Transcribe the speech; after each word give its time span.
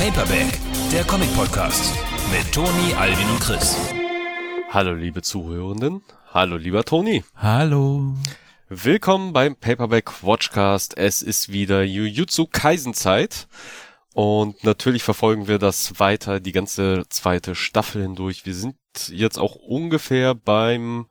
Paperback, 0.00 0.58
der 0.90 1.04
Comic-Podcast 1.04 1.94
mit 2.32 2.50
Toni, 2.54 2.94
Alvin 2.94 3.28
und 3.28 3.38
Chris. 3.38 3.76
Hallo 4.70 4.94
liebe 4.94 5.20
Zuhörenden, 5.20 6.02
hallo 6.32 6.56
lieber 6.56 6.84
Toni. 6.86 7.22
Hallo. 7.36 8.14
Willkommen 8.70 9.34
beim 9.34 9.56
Paperback 9.56 10.22
Watchcast. 10.22 10.96
Es 10.96 11.20
ist 11.20 11.52
wieder 11.52 11.82
Jujutsu 11.82 12.46
Kaisen 12.50 12.94
Zeit. 12.94 13.46
Und 14.14 14.64
natürlich 14.64 15.02
verfolgen 15.02 15.48
wir 15.48 15.58
das 15.58 16.00
weiter, 16.00 16.40
die 16.40 16.52
ganze 16.52 17.02
zweite 17.10 17.54
Staffel 17.54 18.00
hindurch. 18.00 18.46
Wir 18.46 18.54
sind 18.54 18.76
jetzt 19.08 19.38
auch 19.38 19.54
ungefähr 19.54 20.34
beim 20.34 21.08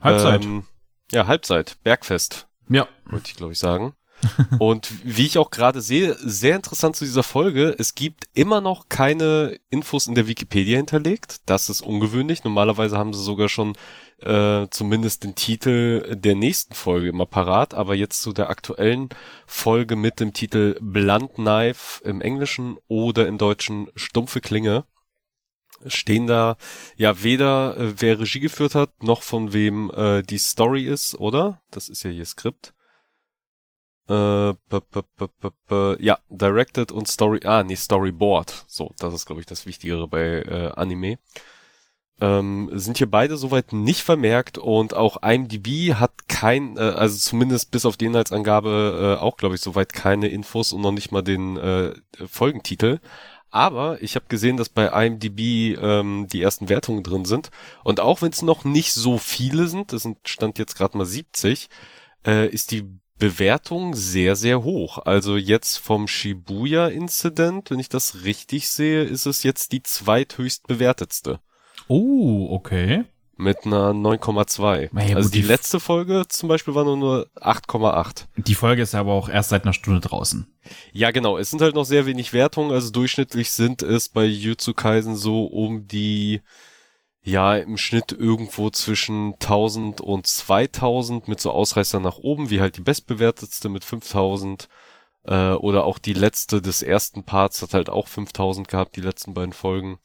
Halbzeit. 0.00 0.44
Ähm, 0.44 0.64
ja, 1.12 1.28
Halbzeit, 1.28 1.78
Bergfest, 1.84 2.48
Ja. 2.68 2.88
wollte 3.04 3.30
ich 3.30 3.36
glaube 3.36 3.52
ich 3.52 3.60
sagen. 3.60 3.94
Und 4.58 4.90
wie 5.04 5.26
ich 5.26 5.38
auch 5.38 5.50
gerade 5.50 5.80
sehe, 5.80 6.16
sehr 6.18 6.56
interessant 6.56 6.96
zu 6.96 7.04
dieser 7.04 7.22
Folge, 7.22 7.74
es 7.78 7.94
gibt 7.94 8.24
immer 8.34 8.60
noch 8.60 8.88
keine 8.88 9.58
Infos 9.70 10.06
in 10.06 10.14
der 10.14 10.26
Wikipedia 10.26 10.76
hinterlegt. 10.76 11.40
Das 11.46 11.68
ist 11.68 11.82
ungewöhnlich. 11.82 12.44
Normalerweise 12.44 12.96
haben 12.98 13.12
sie 13.12 13.22
sogar 13.22 13.48
schon 13.48 13.76
äh, 14.20 14.66
zumindest 14.70 15.24
den 15.24 15.34
Titel 15.34 16.16
der 16.16 16.34
nächsten 16.34 16.74
Folge 16.74 17.08
immer 17.08 17.26
parat, 17.26 17.74
aber 17.74 17.94
jetzt 17.94 18.22
zu 18.22 18.32
der 18.32 18.48
aktuellen 18.48 19.10
Folge 19.46 19.96
mit 19.96 20.20
dem 20.20 20.32
Titel 20.32 20.78
Blunt 20.80 21.34
Knife 21.34 22.02
im 22.04 22.20
Englischen 22.20 22.78
oder 22.88 23.26
im 23.26 23.38
Deutschen 23.38 23.88
Stumpfe 23.94 24.40
Klinge 24.40 24.84
stehen 25.86 26.26
da 26.26 26.56
ja 26.96 27.22
weder 27.22 27.76
äh, 27.76 28.00
wer 28.00 28.18
Regie 28.18 28.40
geführt 28.40 28.74
hat, 28.74 29.02
noch 29.02 29.22
von 29.22 29.52
wem 29.52 29.90
äh, 29.90 30.22
die 30.22 30.38
Story 30.38 30.84
ist, 30.84 31.14
oder? 31.16 31.60
Das 31.70 31.88
ist 31.88 32.02
ja 32.02 32.10
hier 32.10 32.24
Skript. 32.24 32.72
Äh, 34.08 34.12
-b 34.12 34.56
-b 34.70 35.04
-b 35.68 35.96
ja, 36.00 36.18
directed 36.28 36.92
und 36.92 37.08
Story, 37.08 37.40
ah, 37.44 37.62
nee, 37.64 37.76
Storyboard. 37.76 38.64
So, 38.68 38.92
das 38.98 39.14
ist, 39.14 39.26
glaube 39.26 39.40
ich, 39.40 39.46
das 39.46 39.66
Wichtigere 39.66 40.06
bei 40.06 40.42
äh, 40.42 40.72
Anime. 40.76 41.18
Ähm, 42.18 42.70
sind 42.72 42.96
hier 42.96 43.10
beide 43.10 43.36
soweit 43.36 43.74
nicht 43.74 44.00
vermerkt 44.00 44.56
und 44.56 44.94
auch 44.94 45.22
IMDb 45.22 45.94
hat 45.94 46.28
kein, 46.28 46.78
äh, 46.78 46.80
also 46.80 47.18
zumindest 47.18 47.70
bis 47.70 47.84
auf 47.84 47.98
die 47.98 48.06
Inhaltsangabe 48.06 49.18
äh, 49.18 49.22
auch, 49.22 49.36
glaube 49.36 49.54
ich, 49.56 49.60
soweit 49.60 49.92
keine 49.92 50.28
Infos 50.28 50.72
und 50.72 50.80
noch 50.80 50.92
nicht 50.92 51.12
mal 51.12 51.22
den 51.22 51.58
äh, 51.58 51.92
Folgentitel. 52.26 53.00
Aber 53.50 54.02
ich 54.02 54.16
habe 54.16 54.26
gesehen, 54.28 54.56
dass 54.56 54.68
bei 54.70 54.86
IMDb 55.06 55.78
ähm, 55.80 56.26
die 56.32 56.42
ersten 56.42 56.68
Wertungen 56.68 57.02
drin 57.02 57.24
sind. 57.26 57.50
Und 57.84 58.00
auch 58.00 58.22
wenn 58.22 58.32
es 58.32 58.42
noch 58.42 58.64
nicht 58.64 58.92
so 58.92 59.18
viele 59.18 59.68
sind, 59.68 59.92
das 59.92 60.02
sind 60.02 60.18
stand 60.26 60.58
jetzt 60.58 60.76
gerade 60.76 60.96
mal 60.96 61.06
70, 61.06 61.68
äh, 62.26 62.48
ist 62.48 62.70
die 62.70 62.84
Bewertung 63.18 63.94
sehr, 63.94 64.36
sehr 64.36 64.62
hoch. 64.62 64.98
Also 64.98 65.36
jetzt 65.36 65.78
vom 65.78 66.06
Shibuya-Incident, 66.08 67.70
wenn 67.70 67.78
ich 67.78 67.88
das 67.88 68.24
richtig 68.24 68.68
sehe, 68.68 69.02
ist 69.02 69.26
es 69.26 69.42
jetzt 69.42 69.72
die 69.72 69.82
zweithöchst 69.82 70.66
bewertetste. 70.66 71.40
Oh, 71.88 72.48
okay. 72.50 73.04
Mit 73.38 73.66
einer 73.66 73.90
9,2. 73.92 74.88
Na 74.92 75.04
ja, 75.06 75.16
also 75.16 75.28
die 75.28 75.42
die- 75.42 75.46
letzte 75.46 75.78
Folge 75.78 76.24
zum 76.28 76.48
Beispiel 76.48 76.74
war 76.74 76.84
nur, 76.84 76.96
nur 76.96 77.26
8,8. 77.40 78.26
Die 78.38 78.54
Folge 78.54 78.82
ist 78.82 78.94
aber 78.94 79.12
auch 79.12 79.28
erst 79.28 79.50
seit 79.50 79.64
einer 79.64 79.74
Stunde 79.74 80.00
draußen. 80.00 80.46
Ja, 80.92 81.10
genau. 81.10 81.36
Es 81.36 81.50
sind 81.50 81.60
halt 81.60 81.74
noch 81.74 81.84
sehr 81.84 82.06
wenig 82.06 82.32
Wertungen. 82.32 82.72
Also 82.72 82.90
durchschnittlich 82.90 83.50
sind 83.52 83.82
es 83.82 84.08
bei 84.08 84.24
Jutsu 84.24 84.72
Kaisen 84.72 85.16
so 85.16 85.44
um 85.44 85.86
die, 85.86 86.40
ja, 87.26 87.56
im 87.56 87.76
Schnitt 87.76 88.12
irgendwo 88.12 88.70
zwischen 88.70 89.34
1000 89.34 90.00
und 90.00 90.28
2000 90.28 91.26
mit 91.26 91.40
so 91.40 91.50
Ausreißern 91.50 92.00
nach 92.00 92.18
oben, 92.18 92.50
wie 92.50 92.60
halt 92.60 92.76
die 92.76 92.82
bestbewertetste 92.82 93.68
mit 93.68 93.84
5000. 93.84 94.68
Äh, 95.24 95.52
oder 95.54 95.84
auch 95.86 95.98
die 95.98 96.12
letzte 96.12 96.62
des 96.62 96.82
ersten 96.82 97.24
Parts 97.24 97.62
hat 97.62 97.74
halt 97.74 97.90
auch 97.90 98.06
5000 98.06 98.68
gehabt, 98.68 98.94
die 98.94 99.00
letzten 99.00 99.34
beiden 99.34 99.52
Folgen. 99.52 99.98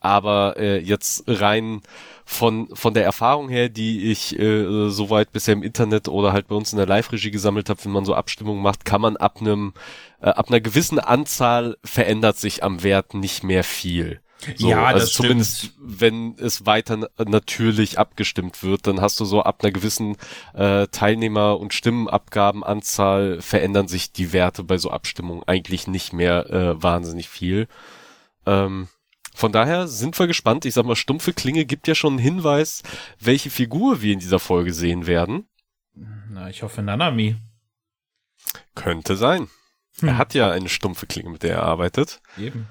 Aber 0.00 0.56
äh, 0.58 0.78
jetzt 0.78 1.24
rein 1.26 1.82
von 2.24 2.68
von 2.74 2.94
der 2.94 3.04
Erfahrung 3.04 3.50
her, 3.50 3.68
die 3.68 4.10
ich 4.10 4.38
äh, 4.38 4.88
soweit 4.88 5.32
bisher 5.32 5.54
im 5.54 5.62
Internet 5.62 6.08
oder 6.08 6.32
halt 6.32 6.48
bei 6.48 6.54
uns 6.56 6.72
in 6.72 6.78
der 6.78 6.86
Live-Regie 6.86 7.30
gesammelt 7.30 7.68
habe, 7.68 7.84
wenn 7.84 7.92
man 7.92 8.06
so 8.06 8.14
Abstimmungen 8.14 8.62
macht, 8.62 8.86
kann 8.86 9.02
man 9.02 9.18
ab 9.18 9.40
einem 9.40 9.74
äh, 10.22 10.30
ab 10.30 10.48
einer 10.48 10.60
gewissen 10.60 10.98
Anzahl 10.98 11.76
verändert 11.84 12.38
sich 12.38 12.64
am 12.64 12.82
Wert 12.82 13.12
nicht 13.14 13.44
mehr 13.44 13.64
viel. 13.64 14.22
So, 14.56 14.68
Ja, 14.68 14.84
also 14.84 15.00
das 15.00 15.10
stimmt. 15.12 15.26
zumindest 15.26 15.72
wenn 15.78 16.36
es 16.38 16.66
weiter 16.66 16.96
na- 16.96 17.08
natürlich 17.24 17.98
abgestimmt 17.98 18.62
wird, 18.62 18.86
dann 18.86 19.00
hast 19.00 19.18
du 19.20 19.24
so 19.24 19.42
ab 19.42 19.62
einer 19.62 19.72
gewissen 19.72 20.16
äh, 20.54 20.86
Teilnehmer- 20.88 21.58
und 21.58 21.72
Stimmenabgabenanzahl 21.74 23.40
verändern 23.40 23.88
sich 23.88 24.12
die 24.12 24.32
Werte 24.32 24.64
bei 24.64 24.78
so 24.78 24.90
Abstimmungen 24.90 25.42
eigentlich 25.46 25.86
nicht 25.86 26.12
mehr 26.12 26.50
äh, 26.50 26.82
wahnsinnig 26.82 27.28
viel. 27.28 27.68
Ähm, 28.46 28.88
von 29.34 29.50
daher 29.52 29.88
sind 29.88 30.18
wir 30.18 30.26
gespannt. 30.26 30.64
Ich 30.64 30.74
sag 30.74 30.84
mal, 30.86 30.94
stumpfe 30.96 31.32
Klinge 31.32 31.64
gibt 31.64 31.88
ja 31.88 31.94
schon 31.94 32.14
einen 32.14 32.18
Hinweis, 32.20 32.82
welche 33.18 33.50
Figur 33.50 34.00
wir 34.02 34.12
in 34.12 34.20
dieser 34.20 34.38
Folge 34.38 34.72
sehen 34.72 35.06
werden. 35.06 35.48
Na, 36.30 36.48
ich 36.50 36.62
hoffe 36.62 36.82
Nanami. 36.82 37.36
Könnte 38.74 39.16
sein. 39.16 39.48
Hm. 40.00 40.08
Er 40.08 40.18
hat 40.18 40.34
ja 40.34 40.50
eine 40.50 40.68
stumpfe 40.68 41.06
Klinge, 41.06 41.30
mit 41.30 41.42
der 41.42 41.56
er 41.56 41.62
arbeitet. 41.62 42.20
Eben. 42.38 42.66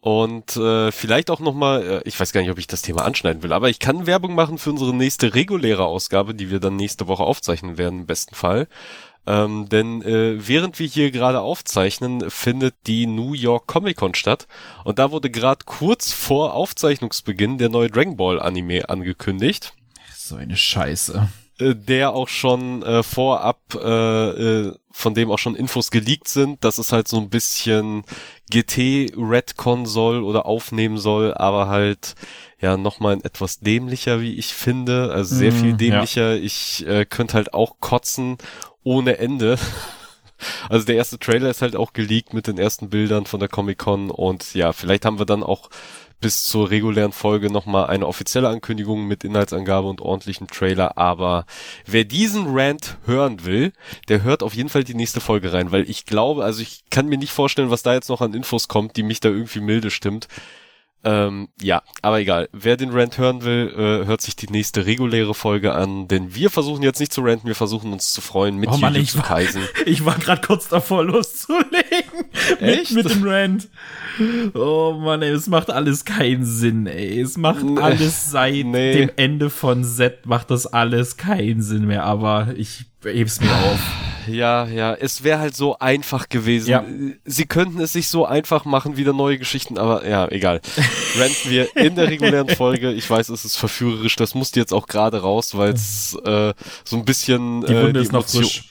Und 0.00 0.56
äh, 0.56 0.90
vielleicht 0.92 1.30
auch 1.30 1.40
nochmal, 1.40 1.82
äh, 1.82 2.08
ich 2.08 2.18
weiß 2.18 2.32
gar 2.32 2.40
nicht, 2.40 2.50
ob 2.50 2.58
ich 2.58 2.66
das 2.66 2.80
Thema 2.80 3.04
anschneiden 3.04 3.42
will, 3.42 3.52
aber 3.52 3.68
ich 3.68 3.78
kann 3.78 4.06
Werbung 4.06 4.34
machen 4.34 4.56
für 4.56 4.70
unsere 4.70 4.94
nächste 4.94 5.34
reguläre 5.34 5.84
Ausgabe, 5.84 6.34
die 6.34 6.50
wir 6.50 6.58
dann 6.58 6.76
nächste 6.76 7.06
Woche 7.06 7.22
aufzeichnen 7.22 7.76
werden, 7.76 8.00
im 8.00 8.06
besten 8.06 8.34
Fall. 8.34 8.66
Ähm, 9.26 9.68
denn 9.68 10.00
äh, 10.00 10.48
während 10.48 10.78
wir 10.78 10.86
hier 10.86 11.10
gerade 11.10 11.40
aufzeichnen, 11.40 12.30
findet 12.30 12.74
die 12.86 13.06
New 13.06 13.34
York 13.34 13.66
Comic 13.66 13.98
Con 13.98 14.14
statt. 14.14 14.46
Und 14.84 14.98
da 14.98 15.10
wurde 15.10 15.30
gerade 15.30 15.66
kurz 15.66 16.12
vor 16.12 16.54
Aufzeichnungsbeginn 16.54 17.58
der 17.58 17.68
neue 17.68 17.90
Dragon 17.90 18.16
Ball 18.16 18.40
Anime 18.40 18.88
angekündigt 18.88 19.74
So 20.16 20.36
eine 20.36 20.56
Scheiße. 20.56 21.28
Äh, 21.60 21.74
der 21.74 22.12
auch 22.14 22.28
schon 22.28 22.82
äh, 22.82 23.02
vorab, 23.02 23.60
äh, 23.74 24.28
äh, 24.68 24.74
von 24.92 25.14
dem 25.14 25.30
auch 25.30 25.38
schon 25.38 25.54
Infos 25.54 25.90
geleakt 25.90 26.28
sind, 26.28 26.64
dass 26.64 26.78
es 26.78 26.92
halt 26.92 27.08
so 27.08 27.18
ein 27.18 27.30
bisschen 27.30 28.04
GT 28.50 29.12
Redcon 29.16 29.86
soll 29.86 30.22
oder 30.22 30.46
aufnehmen 30.46 30.98
soll, 30.98 31.32
aber 31.34 31.68
halt 31.68 32.14
ja 32.60 32.76
nochmal 32.76 33.14
ein 33.14 33.24
etwas 33.24 33.60
dämlicher, 33.60 34.20
wie 34.20 34.34
ich 34.34 34.52
finde, 34.54 35.12
also 35.12 35.34
sehr 35.34 35.52
Mm, 35.52 35.54
viel 35.54 35.70
ja. 35.70 35.76
dämlicher. 35.76 36.36
Ich 36.36 36.86
äh, 36.86 37.04
könnte 37.06 37.34
halt 37.34 37.54
auch 37.54 37.76
kotzen 37.80 38.36
ohne 38.82 39.18
Ende. 39.18 39.58
Also 40.70 40.86
der 40.86 40.96
erste 40.96 41.18
Trailer 41.18 41.50
ist 41.50 41.60
halt 41.60 41.76
auch 41.76 41.92
geleakt 41.92 42.32
mit 42.32 42.46
den 42.46 42.56
ersten 42.56 42.88
Bildern 42.88 43.26
von 43.26 43.40
der 43.40 43.50
Comic 43.50 43.76
Con 43.76 44.10
und 44.10 44.54
ja, 44.54 44.72
vielleicht 44.72 45.04
haben 45.04 45.18
wir 45.18 45.26
dann 45.26 45.42
auch 45.42 45.68
bis 46.20 46.44
zur 46.44 46.70
regulären 46.70 47.12
Folge 47.12 47.50
nochmal 47.50 47.86
eine 47.86 48.06
offizielle 48.06 48.48
Ankündigung 48.48 49.06
mit 49.06 49.24
Inhaltsangabe 49.24 49.88
und 49.88 50.00
ordentlichen 50.00 50.46
Trailer. 50.46 50.98
Aber 50.98 51.46
wer 51.86 52.04
diesen 52.04 52.46
Rant 52.48 52.98
hören 53.06 53.44
will, 53.44 53.72
der 54.08 54.22
hört 54.22 54.42
auf 54.42 54.54
jeden 54.54 54.68
Fall 54.68 54.84
die 54.84 54.94
nächste 54.94 55.20
Folge 55.20 55.52
rein, 55.52 55.72
weil 55.72 55.88
ich 55.88 56.04
glaube, 56.04 56.44
also 56.44 56.62
ich 56.62 56.84
kann 56.90 57.08
mir 57.08 57.18
nicht 57.18 57.32
vorstellen, 57.32 57.70
was 57.70 57.82
da 57.82 57.94
jetzt 57.94 58.08
noch 58.08 58.20
an 58.20 58.34
Infos 58.34 58.68
kommt, 58.68 58.96
die 58.96 59.02
mich 59.02 59.20
da 59.20 59.30
irgendwie 59.30 59.60
milde 59.60 59.90
stimmt. 59.90 60.28
Ähm, 61.02 61.48
ja, 61.62 61.82
aber 62.02 62.20
egal. 62.20 62.48
Wer 62.52 62.76
den 62.76 62.90
Rant 62.90 63.16
hören 63.16 63.42
will, 63.42 63.72
äh, 63.74 64.06
hört 64.06 64.20
sich 64.20 64.36
die 64.36 64.48
nächste 64.48 64.84
reguläre 64.84 65.32
Folge 65.34 65.72
an, 65.74 66.08
denn 66.08 66.34
wir 66.34 66.50
versuchen 66.50 66.82
jetzt 66.82 67.00
nicht 67.00 67.12
zu 67.12 67.22
ranten, 67.22 67.46
wir 67.48 67.54
versuchen 67.54 67.92
uns 67.92 68.12
zu 68.12 68.20
freuen 68.20 68.56
mit 68.56 68.68
Oh 68.70 68.76
Mann, 68.76 68.92
ich 68.94 68.98
Jujutsu 69.14 69.18
war- 69.18 69.24
Kaisen. 69.24 69.62
Ich 69.86 70.04
war 70.04 70.16
gerade 70.18 70.42
kurz 70.46 70.68
davor 70.68 71.04
loszulegen. 71.04 71.70
Mit, 72.60 72.90
mit 72.92 73.10
dem 73.10 73.22
Rant. 73.24 73.68
Oh 74.54 74.92
Mann, 75.00 75.22
ey, 75.22 75.30
es 75.30 75.46
macht 75.46 75.70
alles 75.70 76.04
keinen 76.04 76.44
Sinn, 76.44 76.86
ey. 76.86 77.20
Es 77.20 77.36
macht 77.36 77.62
Nee. 77.62 77.80
alles 77.80 78.30
seit 78.30 78.50
Nee. 78.66 78.92
dem 78.92 79.10
Ende 79.16 79.50
von 79.50 79.84
Z 79.84 80.26
macht 80.26 80.50
das 80.50 80.66
alles 80.66 81.16
keinen 81.16 81.62
Sinn 81.62 81.86
mehr, 81.86 82.04
aber 82.04 82.48
ich 82.56 82.86
heb's 83.04 83.40
mir 83.40 83.52
auf. 83.52 83.80
Ja, 84.26 84.66
ja, 84.66 84.94
es 84.94 85.24
wäre 85.24 85.38
halt 85.38 85.56
so 85.56 85.78
einfach 85.78 86.28
gewesen. 86.28 86.68
Ja. 86.68 86.84
Sie 87.24 87.46
könnten 87.46 87.80
es 87.80 87.92
sich 87.92 88.08
so 88.08 88.26
einfach 88.26 88.64
machen, 88.64 88.96
wieder 88.96 89.12
neue 89.12 89.38
Geschichten, 89.38 89.78
aber 89.78 90.06
ja, 90.06 90.28
egal. 90.28 90.60
Ranten 91.18 91.50
wir 91.50 91.76
in 91.76 91.96
der 91.96 92.08
regulären 92.08 92.48
Folge. 92.48 92.92
Ich 92.92 93.08
weiß, 93.08 93.28
es 93.30 93.44
ist 93.44 93.56
verführerisch, 93.56 94.16
das 94.16 94.34
musste 94.34 94.60
jetzt 94.60 94.72
auch 94.72 94.86
gerade 94.86 95.22
raus, 95.22 95.56
weil 95.56 95.72
es 95.72 96.14
äh, 96.24 96.52
so 96.84 96.96
ein 96.96 97.04
bisschen 97.04 97.62
Die 97.62 97.72
äh, 97.72 97.82
Wunde 97.82 98.00
ist 98.00 98.12
noch 98.12 98.26
frisch. 98.26 98.69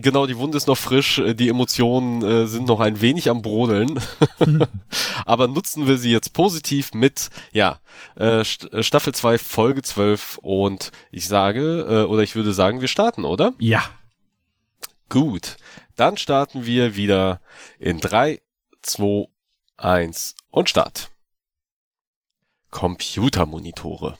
Genau, 0.00 0.26
die 0.26 0.36
Wunde 0.36 0.56
ist 0.56 0.66
noch 0.66 0.76
frisch, 0.76 1.18
äh, 1.18 1.34
die 1.34 1.48
Emotionen 1.48 2.22
äh, 2.22 2.46
sind 2.46 2.66
noch 2.66 2.80
ein 2.80 3.00
wenig 3.00 3.30
am 3.30 3.42
Brodeln. 3.42 4.00
Aber 5.24 5.48
nutzen 5.48 5.86
wir 5.86 5.98
sie 5.98 6.10
jetzt 6.10 6.32
positiv 6.32 6.94
mit, 6.94 7.30
ja, 7.52 7.80
äh, 8.16 8.40
äh, 8.40 8.82
Staffel 8.82 9.14
2, 9.14 9.38
Folge 9.38 9.82
12 9.82 10.38
und 10.42 10.92
ich 11.10 11.28
sage, 11.28 11.86
äh, 11.88 12.04
oder 12.04 12.22
ich 12.22 12.34
würde 12.36 12.52
sagen, 12.52 12.80
wir 12.80 12.88
starten, 12.88 13.24
oder? 13.24 13.54
Ja. 13.58 13.82
Gut, 15.08 15.56
dann 15.96 16.16
starten 16.16 16.66
wir 16.66 16.96
wieder 16.96 17.40
in 17.78 17.98
3, 18.00 18.40
2, 18.82 19.28
1 19.78 20.34
und 20.50 20.68
Start. 20.68 21.10
Computermonitore. 22.70 24.18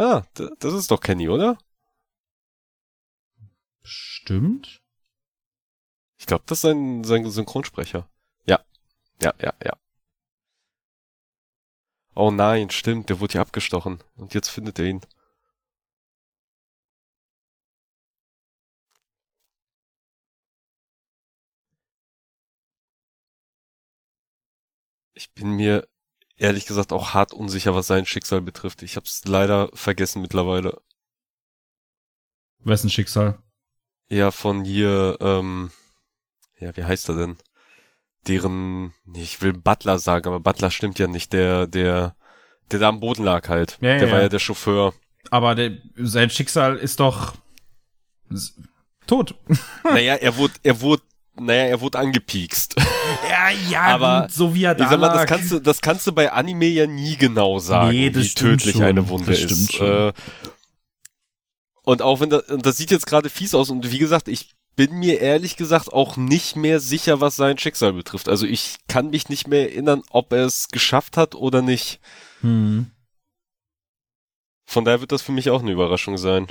Ah, 0.00 0.24
das 0.34 0.72
ist 0.74 0.90
doch 0.90 1.00
Kenny, 1.00 1.28
oder? 1.28 1.56
Stimmt. 3.82 4.80
Ich 6.18 6.26
glaube, 6.26 6.44
das 6.46 6.58
ist 6.58 6.62
sein, 6.62 7.02
sein 7.02 7.28
Synchronsprecher. 7.28 8.08
Ja. 8.46 8.60
Ja, 9.22 9.34
ja, 9.40 9.54
ja. 9.64 9.72
Oh 12.14 12.30
nein, 12.30 12.70
stimmt, 12.70 13.08
der 13.08 13.18
wurde 13.18 13.34
ja 13.34 13.40
abgestochen. 13.40 13.98
Und 14.14 14.32
jetzt 14.32 14.48
findet 14.48 14.78
er 14.78 14.84
ihn. 14.84 15.00
Ich 25.14 25.32
bin 25.34 25.52
mir 25.52 25.86
ehrlich 26.40 26.66
gesagt 26.66 26.92
auch 26.92 27.14
hart 27.14 27.32
unsicher, 27.32 27.74
was 27.74 27.86
sein 27.86 28.06
Schicksal 28.06 28.40
betrifft. 28.40 28.82
Ich 28.82 28.96
hab's 28.96 29.22
leider 29.26 29.70
vergessen 29.74 30.22
mittlerweile. 30.22 30.80
Wessen 32.60 32.90
Schicksal? 32.90 33.38
Ja, 34.08 34.30
von 34.30 34.64
hier, 34.64 35.18
ähm, 35.20 35.70
ja, 36.58 36.76
wie 36.76 36.84
heißt 36.84 37.08
er 37.10 37.16
denn? 37.16 37.36
Deren, 38.26 38.92
ich 39.14 39.40
will 39.40 39.52
Butler 39.52 39.98
sagen, 39.98 40.26
aber 40.26 40.40
Butler 40.40 40.70
stimmt 40.70 40.98
ja 40.98 41.06
nicht. 41.06 41.32
Der, 41.32 41.66
der, 41.66 42.16
der 42.70 42.80
da 42.80 42.88
am 42.88 43.00
Boden 43.00 43.24
lag 43.24 43.48
halt. 43.48 43.78
Ja, 43.80 43.98
der 43.98 44.06
ja, 44.06 44.10
war 44.10 44.18
ja. 44.18 44.22
ja 44.24 44.28
der 44.28 44.38
Chauffeur. 44.38 44.94
Aber 45.30 45.54
der, 45.54 45.78
sein 45.96 46.28
Schicksal 46.28 46.76
ist 46.76 47.00
doch 47.00 47.34
tot. 49.06 49.34
naja, 49.84 50.14
er 50.16 50.36
wurde, 50.36 50.54
er 50.62 50.80
wurde, 50.80 51.02
naja, 51.38 51.64
er 51.64 51.80
wurde 51.80 51.98
angepiekst. 51.98 52.76
Ja, 53.28 53.50
ja, 53.70 53.82
Aber 53.82 54.22
gut, 54.22 54.32
so 54.32 54.54
wie 54.54 54.64
er 54.64 54.74
da 54.74 54.84
ich 54.84 54.90
sag 54.90 55.00
mal, 55.00 55.08
das 55.08 55.26
kannst 55.26 55.52
du, 55.52 55.60
das 55.60 55.80
kannst 55.80 56.06
du 56.06 56.12
bei 56.12 56.32
Anime 56.32 56.66
ja 56.66 56.86
nie 56.86 57.16
genau 57.16 57.58
sagen, 57.58 57.90
Nee, 57.90 58.14
wie 58.14 58.28
tödlich 58.28 58.76
schon. 58.76 58.84
eine 58.84 59.08
Wunde 59.08 59.32
Das 59.32 59.40
ist. 59.40 59.78
Äh, 59.80 60.12
und 61.82 62.02
auch 62.02 62.20
wenn 62.20 62.30
das, 62.30 62.44
und 62.44 62.64
das 62.64 62.76
sieht 62.76 62.90
jetzt 62.90 63.06
gerade 63.06 63.28
fies 63.28 63.54
aus 63.54 63.70
und 63.70 63.90
wie 63.90 63.98
gesagt, 63.98 64.28
ich 64.28 64.54
bin 64.76 64.94
mir 64.98 65.20
ehrlich 65.20 65.56
gesagt 65.56 65.92
auch 65.92 66.16
nicht 66.16 66.56
mehr 66.56 66.80
sicher, 66.80 67.20
was 67.20 67.36
sein 67.36 67.58
Schicksal 67.58 67.92
betrifft. 67.92 68.28
Also 68.28 68.46
ich 68.46 68.76
kann 68.88 69.10
mich 69.10 69.28
nicht 69.28 69.48
mehr 69.48 69.70
erinnern, 69.70 70.02
ob 70.10 70.32
er 70.32 70.46
es 70.46 70.68
geschafft 70.68 71.16
hat 71.16 71.34
oder 71.34 71.60
nicht. 71.60 72.00
Hm. 72.40 72.90
Von 74.66 74.84
daher 74.84 75.00
wird 75.00 75.12
das 75.12 75.22
für 75.22 75.32
mich 75.32 75.50
auch 75.50 75.60
eine 75.60 75.72
Überraschung 75.72 76.16
sein. 76.16 76.46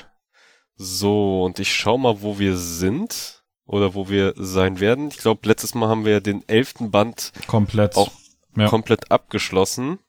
So, 0.76 1.44
und 1.44 1.60
ich 1.60 1.74
schau 1.74 1.98
mal, 1.98 2.22
wo 2.22 2.38
wir 2.38 2.58
sind 2.58 3.39
oder 3.70 3.94
wo 3.94 4.10
wir 4.10 4.34
sein 4.36 4.80
werden. 4.80 5.10
Ich 5.10 5.18
glaube, 5.18 5.48
letztes 5.48 5.76
Mal 5.76 5.90
haben 5.90 6.04
wir 6.04 6.14
ja 6.14 6.20
den 6.20 6.48
elften 6.50 6.90
Band 6.90 7.32
Komplett. 7.46 7.96
Auch 7.96 8.12
Ja. 8.56 8.68
komplett 8.68 9.12
abgeschlossen. 9.12 10.00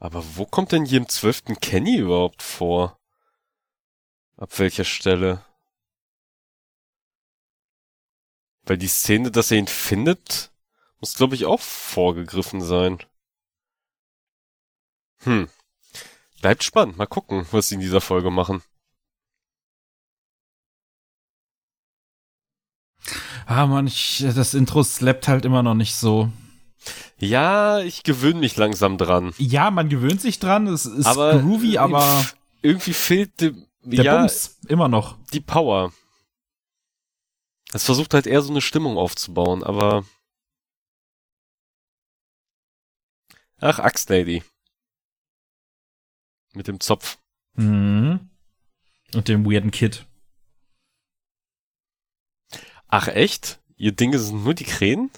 Aber 0.00 0.24
wo 0.36 0.46
kommt 0.46 0.72
denn 0.72 0.86
hier 0.86 0.96
im 0.96 1.10
zwölften 1.10 1.60
Kenny 1.60 1.98
überhaupt 1.98 2.42
vor? 2.42 2.98
Ab 4.38 4.58
welcher 4.58 4.84
Stelle? 4.84 5.44
Weil 8.62 8.78
die 8.78 8.88
Szene, 8.88 9.30
dass 9.30 9.50
er 9.50 9.58
ihn 9.58 9.66
findet, 9.66 10.50
muss 11.00 11.14
glaube 11.14 11.34
ich 11.34 11.44
auch 11.44 11.60
vorgegriffen 11.60 12.62
sein. 12.62 12.98
Hm. 15.24 15.50
Bleibt 16.40 16.64
spannend. 16.64 16.96
Mal 16.96 17.06
gucken, 17.06 17.46
was 17.50 17.68
sie 17.68 17.74
in 17.74 17.80
dieser 17.82 18.00
Folge 18.00 18.30
machen. 18.30 18.62
Ah, 23.50 23.66
man, 23.66 23.86
ich, 23.86 24.26
das 24.34 24.52
Intro 24.52 24.82
slappt 24.82 25.26
halt 25.26 25.46
immer 25.46 25.62
noch 25.62 25.72
nicht 25.72 25.94
so. 25.94 26.30
Ja, 27.16 27.78
ich 27.80 28.02
gewöhne 28.02 28.40
mich 28.40 28.58
langsam 28.58 28.98
dran. 28.98 29.32
Ja, 29.38 29.70
man 29.70 29.88
gewöhnt 29.88 30.20
sich 30.20 30.38
dran, 30.38 30.66
es 30.66 30.84
ist 30.84 31.06
aber 31.06 31.40
groovy, 31.40 31.78
aber 31.78 32.26
irgendwie 32.60 32.92
fehlt 32.92 33.40
dem, 33.40 33.66
der 33.80 34.04
ja, 34.04 34.18
Bums 34.18 34.58
immer 34.68 34.88
noch. 34.88 35.16
die 35.32 35.40
Power. 35.40 35.94
Es 37.72 37.84
versucht 37.84 38.12
halt 38.12 38.26
eher 38.26 38.42
so 38.42 38.50
eine 38.50 38.60
Stimmung 38.60 38.98
aufzubauen, 38.98 39.64
aber. 39.64 40.04
Ach, 43.60 43.78
Axtlady. 43.78 44.42
Mit 46.52 46.68
dem 46.68 46.80
Zopf. 46.80 47.16
Mhm. 47.54 48.28
Und 49.14 49.28
dem 49.28 49.50
weirden 49.50 49.70
Kid. 49.70 50.04
Ach, 52.88 53.08
echt? 53.08 53.60
Ihr 53.76 53.92
Dinge 53.92 54.18
sind 54.18 54.42
nur 54.44 54.54
die 54.54 54.64
Krähen? 54.64 55.10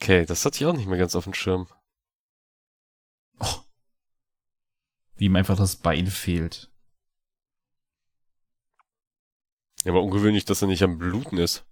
Okay, 0.00 0.26
das 0.26 0.44
hatte 0.44 0.58
ich 0.58 0.66
auch 0.66 0.72
nicht 0.74 0.86
mehr 0.86 0.98
ganz 0.98 1.14
auf 1.14 1.24
dem 1.24 1.34
Schirm. 1.34 1.68
Wie 5.14 5.26
ihm 5.26 5.36
einfach 5.36 5.56
das 5.56 5.76
Bein 5.76 6.06
fehlt. 6.06 6.70
Ja, 9.84 9.92
aber 9.92 10.02
ungewöhnlich, 10.02 10.44
dass 10.44 10.62
er 10.62 10.68
nicht 10.68 10.82
am 10.82 10.98
Bluten 10.98 11.38
ist. 11.38 11.64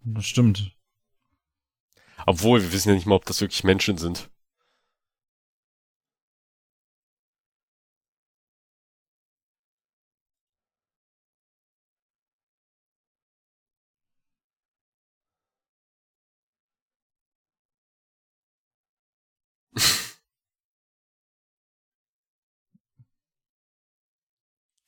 Das 0.00 0.26
stimmt. 0.26 0.76
Obwohl, 2.26 2.62
wir 2.62 2.72
wissen 2.72 2.90
ja 2.90 2.94
nicht 2.94 3.06
mal, 3.06 3.16
ob 3.16 3.24
das 3.24 3.40
wirklich 3.40 3.64
Menschen 3.64 3.98
sind. 3.98 4.30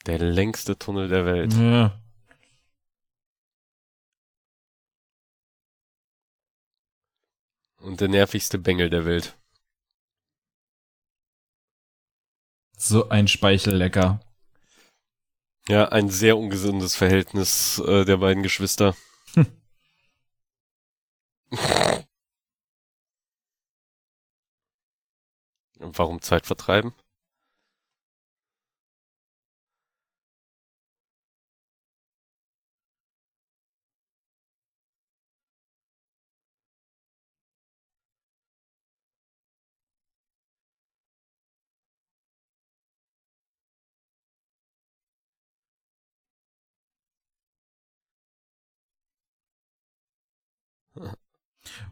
Der 0.06 0.18
längste 0.18 0.76
Tunnel 0.76 1.08
der 1.08 1.24
Welt. 1.26 1.52
Ja. 1.54 1.98
Und 7.78 8.00
der 8.00 8.08
nervigste 8.08 8.58
Bengel 8.58 8.90
der 8.90 9.04
Welt. 9.04 9.36
So 12.76 13.08
ein 13.08 13.28
Speichellecker. 13.28 14.20
Ja, 15.68 15.88
ein 15.90 16.08
sehr 16.10 16.36
ungesundes 16.36 16.96
Verhältnis 16.96 17.78
äh, 17.78 18.04
der 18.04 18.16
beiden 18.16 18.42
Geschwister. 18.42 18.96
Hm. 19.34 19.46
Und 25.78 25.98
Warum 25.98 26.20
Zeit 26.22 26.46
vertreiben? 26.46 26.92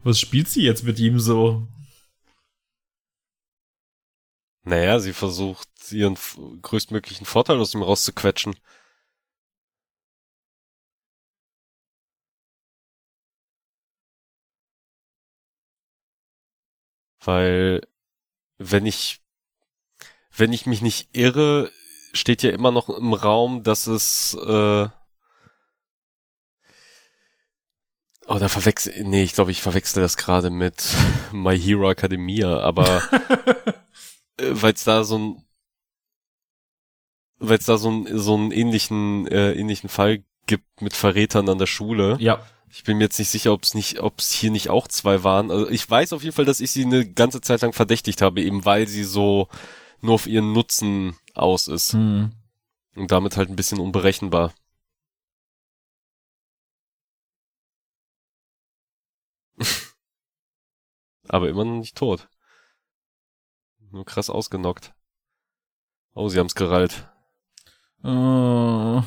Was 0.03 0.19
spielt 0.19 0.47
sie 0.49 0.63
jetzt 0.63 0.83
mit 0.83 0.99
ihm 0.99 1.19
so? 1.19 1.67
Naja, 4.63 4.99
sie 4.99 5.13
versucht, 5.13 5.69
ihren 5.91 6.17
größtmöglichen 6.61 7.25
Vorteil 7.25 7.59
aus 7.59 7.73
ihm 7.73 7.83
rauszuquetschen. 7.83 8.55
Weil, 17.23 17.87
wenn 18.57 18.85
ich, 18.85 19.21
wenn 20.35 20.53
ich 20.53 20.65
mich 20.65 20.81
nicht 20.81 21.15
irre, 21.15 21.71
steht 22.13 22.41
ja 22.43 22.49
immer 22.51 22.71
noch 22.71 22.89
im 22.89 23.13
Raum, 23.13 23.63
dass 23.63 23.87
es, 23.87 24.33
äh, 24.35 24.89
oh, 28.35 28.39
da 28.39 28.47
verwechsel, 28.49 29.03
nee, 29.03 29.23
ich 29.23 29.33
glaube, 29.33 29.51
ich 29.51 29.61
verwechsel 29.61 30.01
das 30.01 30.17
gerade 30.17 30.49
mit 30.49 30.83
My 31.31 31.59
Hero 31.59 31.89
Academia, 31.89 32.59
aber 32.59 33.01
weil 34.37 34.73
es 34.73 34.83
da 34.83 35.03
so 35.03 35.17
ein 35.17 35.43
weil 37.39 37.57
es 37.57 37.65
da 37.65 37.77
so 37.77 37.89
ein 37.89 38.07
so 38.19 38.35
einen 38.35 38.51
ähnlichen 38.51 39.27
äh, 39.27 39.53
ähnlichen 39.53 39.89
Fall 39.89 40.23
gibt 40.45 40.81
mit 40.81 40.93
Verrätern 40.93 41.49
an 41.49 41.57
der 41.57 41.67
Schule. 41.67 42.17
ja. 42.19 42.45
Ich 42.73 42.85
bin 42.85 42.97
mir 42.97 43.03
jetzt 43.03 43.19
nicht 43.19 43.27
sicher, 43.29 43.51
ob 43.51 43.63
es 43.63 43.73
nicht 43.73 43.99
ob 43.99 44.19
es 44.19 44.31
hier 44.31 44.49
nicht 44.49 44.69
auch 44.69 44.87
zwei 44.87 45.25
waren. 45.25 45.51
Also 45.51 45.69
ich 45.69 45.89
weiß 45.89 46.13
auf 46.13 46.23
jeden 46.23 46.33
Fall, 46.33 46.45
dass 46.45 46.61
ich 46.61 46.71
sie 46.71 46.85
eine 46.85 47.05
ganze 47.05 47.41
Zeit 47.41 47.59
lang 47.59 47.73
verdächtigt 47.73 48.21
habe, 48.21 48.41
eben 48.41 48.63
weil 48.63 48.87
sie 48.87 49.03
so 49.03 49.49
nur 49.99 50.13
auf 50.13 50.25
ihren 50.25 50.53
Nutzen 50.53 51.17
aus 51.33 51.67
ist 51.67 51.91
Hm. 51.91 52.31
und 52.95 53.11
damit 53.11 53.35
halt 53.35 53.49
ein 53.49 53.57
bisschen 53.57 53.79
unberechenbar. 53.79 54.53
Aber 61.31 61.47
immer 61.47 61.63
noch 61.63 61.77
nicht 61.77 61.95
tot. 61.95 62.27
Nur 63.79 64.03
krass 64.03 64.29
ausgenockt. 64.29 64.93
Oh, 66.13 66.27
sie 66.27 66.37
haben's 66.37 66.55
gerallt. 66.55 67.07
Oh. 68.03 69.01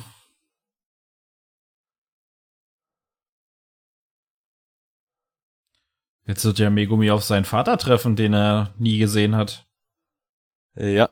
Jetzt 6.27 6.47
wird 6.47 6.59
ja 6.59 6.71
Megumi 6.71 7.11
auf 7.11 7.23
seinen 7.25 7.45
Vater 7.45 7.77
treffen, 7.77 8.17
den 8.17 8.33
er 8.33 8.73
nie 8.79 8.97
gesehen 8.97 9.37
hat. 9.37 9.69
Ja. 10.77 11.11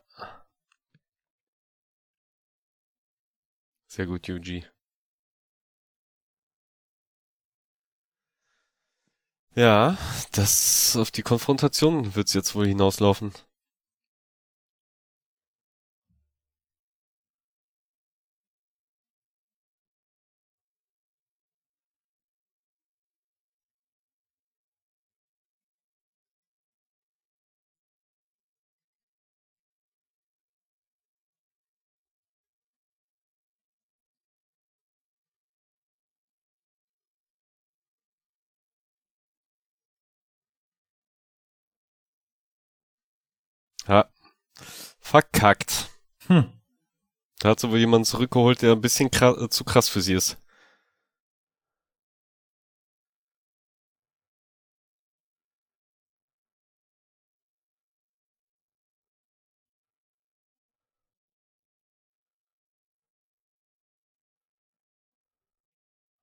Sehr 3.87 4.07
gut, 4.07 4.27
Yuji. 4.29 4.65
Ja, 9.55 9.99
das 10.33 10.97
auf 10.97 11.11
die 11.11 11.23
Konfrontation 11.23 12.15
wird's 12.15 12.33
jetzt 12.33 12.55
wohl 12.55 12.67
hinauslaufen. 12.67 13.33
Ja. 43.89 44.09
Verkackt. 45.01 45.91
Hm. 46.27 46.53
Da 47.41 47.51
hat 47.51 47.61
sie 47.61 47.71
wohl 47.71 47.79
jemanden 47.79 48.05
zurückgeholt, 48.07 48.63
der 48.63 48.73
ein 48.73 48.81
bisschen 48.81 49.11
krass, 49.11 49.37
äh, 49.39 49.49
zu 49.51 49.65
krass 49.65 49.89
für 49.89 50.01
sie 50.03 50.15
ist. 50.15 50.39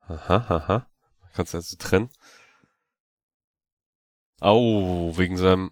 Aha, 0.08 0.36
aha. 0.50 0.88
Kannst 1.34 1.54
du 1.54 1.58
also 1.58 1.76
trennen. 1.78 2.10
Au, 4.42 5.14
wegen 5.18 5.38
seinem 5.38 5.72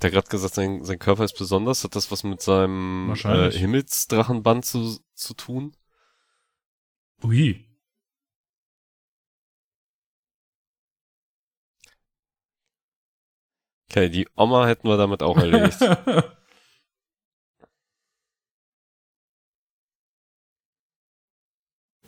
Hat 0.00 0.04
er 0.04 0.10
gerade 0.12 0.28
gesagt, 0.28 0.54
sein, 0.54 0.82
sein 0.82 0.98
Körper 0.98 1.24
ist 1.24 1.36
besonders? 1.36 1.84
Hat 1.84 1.94
das 1.94 2.10
was 2.10 2.24
mit 2.24 2.40
seinem 2.40 3.12
äh. 3.22 3.50
Himmelsdrachenband 3.52 4.64
zu, 4.64 4.98
zu 5.12 5.34
tun? 5.34 5.76
Ui. 7.22 7.66
Okay, 13.90 14.08
die 14.08 14.26
Oma 14.36 14.66
hätten 14.66 14.88
wir 14.88 14.96
damit 14.96 15.22
auch 15.22 15.36
erledigt. 15.36 15.82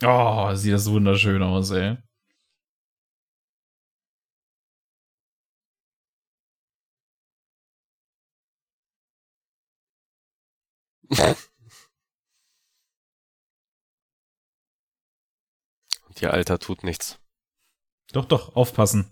oh, 0.03 0.51
sieht 0.55 0.73
das 0.73 0.89
wunderschön 0.89 1.43
aus, 1.43 1.69
ey. 1.69 1.97
Und 16.07 16.21
ihr 16.21 16.31
Alter 16.31 16.59
tut 16.59 16.83
nichts. 16.83 17.19
Doch, 18.11 18.25
doch, 18.25 18.55
aufpassen. 18.55 19.09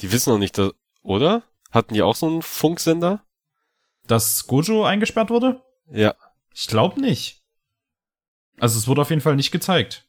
Die 0.00 0.12
wissen 0.12 0.30
noch 0.30 0.38
nicht, 0.38 0.58
dass, 0.58 0.72
oder? 1.02 1.42
Hatten 1.70 1.94
die 1.94 2.02
auch 2.02 2.16
so 2.16 2.26
einen 2.26 2.42
Funksender? 2.42 3.24
Dass 4.06 4.46
Gojo 4.46 4.84
eingesperrt 4.84 5.30
wurde? 5.30 5.62
Ja. 5.90 6.14
Ich 6.54 6.66
glaube 6.66 7.00
nicht. 7.00 7.42
Also 8.58 8.78
es 8.78 8.86
wurde 8.86 9.00
auf 9.02 9.10
jeden 9.10 9.22
Fall 9.22 9.36
nicht 9.36 9.52
gezeigt. 9.52 10.06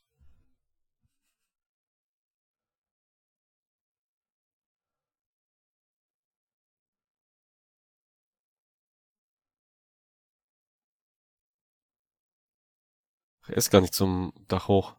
Er 13.53 13.57
ist 13.57 13.69
gar 13.69 13.81
nicht 13.81 13.93
zum 13.93 14.33
Dach 14.47 14.67
hoch. 14.67 14.95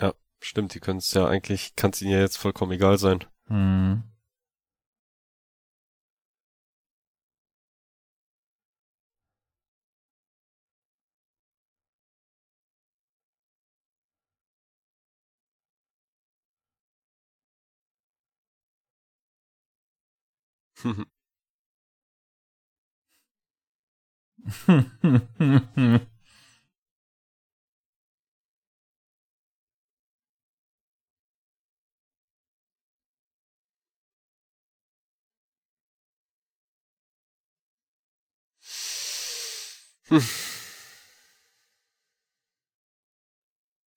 Ja, 0.00 0.14
stimmt, 0.40 0.74
die 0.74 0.80
können 0.80 0.98
es 0.98 1.12
ja 1.14 1.26
eigentlich, 1.26 1.74
kann 1.76 1.90
es 1.90 2.00
ihnen 2.02 2.12
ja 2.12 2.20
jetzt 2.20 2.38
vollkommen 2.38 2.72
egal 2.72 2.96
sein. 2.98 3.24
Hm. 3.48 4.04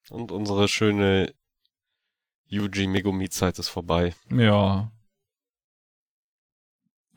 Und 0.10 0.32
unsere 0.32 0.68
schöne 0.68 1.34
Yuji 2.46 2.88
Megumi-Zeit 2.88 3.60
ist 3.60 3.70
vorbei. 3.70 4.14
ja. 4.30 4.92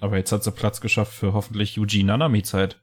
Aber 0.05 0.19
jetzt 0.19 0.33
hat 0.33 0.45
sie 0.45 0.53
Platz 0.53 0.83
geschafft 0.83 1.15
für 1.15 1.33
hoffentlich 1.33 1.77
Yuji 1.77 2.03
Nanami-Zeit. 2.03 2.79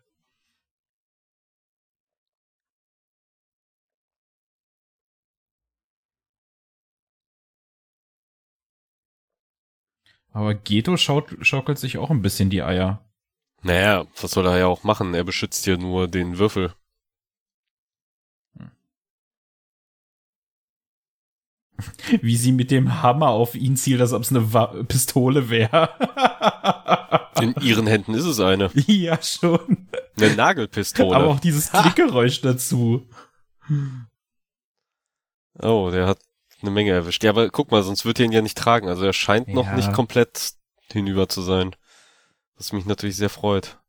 Aber 10.31 10.55
Geto 10.55 10.97
schaukelt 10.97 11.77
sich 11.77 11.99
auch 11.99 12.09
ein 12.09 12.23
bisschen 12.23 12.49
die 12.49 12.63
Eier. 12.63 13.07
Naja, 13.61 14.07
was 14.19 14.31
soll 14.31 14.47
er 14.47 14.57
ja 14.57 14.65
auch 14.65 14.83
machen? 14.83 15.13
Er 15.13 15.23
beschützt 15.23 15.65
hier 15.65 15.77
nur 15.77 16.07
den 16.07 16.39
Würfel. 16.39 16.73
Wie 22.21 22.35
sie 22.35 22.51
mit 22.51 22.71
dem 22.71 23.01
Hammer 23.01 23.29
auf 23.29 23.55
ihn 23.55 23.75
zielt, 23.77 24.01
als 24.01 24.13
ob 24.13 24.23
es 24.23 24.29
eine 24.31 24.53
Wa 24.53 24.67
Pistole 24.87 25.49
wäre. 25.49 25.89
In 27.41 27.53
ihren 27.61 27.87
Händen 27.87 28.13
ist 28.13 28.25
es 28.25 28.39
eine. 28.39 28.69
ja, 28.73 29.21
schon. 29.21 29.87
Eine 30.17 30.35
Nagelpistole. 30.35 31.15
Aber 31.15 31.27
auch 31.27 31.39
dieses 31.39 31.71
Klickgeräusch 31.71 32.41
dazu. 32.41 33.07
Oh, 35.61 35.89
der 35.91 36.07
hat 36.07 36.19
eine 36.61 36.71
Menge 36.71 36.91
erwischt. 36.91 37.23
Ja, 37.23 37.31
aber 37.31 37.49
guck 37.49 37.71
mal, 37.71 37.83
sonst 37.83 38.05
wird 38.05 38.19
er 38.19 38.25
ihn 38.25 38.31
ja 38.31 38.41
nicht 38.41 38.57
tragen. 38.57 38.87
Also 38.87 39.05
er 39.05 39.13
scheint 39.13 39.47
noch 39.49 39.65
Ja. 39.67 39.75
nicht 39.75 39.93
komplett 39.93 40.53
hinüber 40.91 41.27
zu 41.29 41.41
sein. 41.41 41.75
Was 42.57 42.73
mich 42.73 42.85
natürlich 42.85 43.15
sehr 43.17 43.29
freut. 43.29 43.79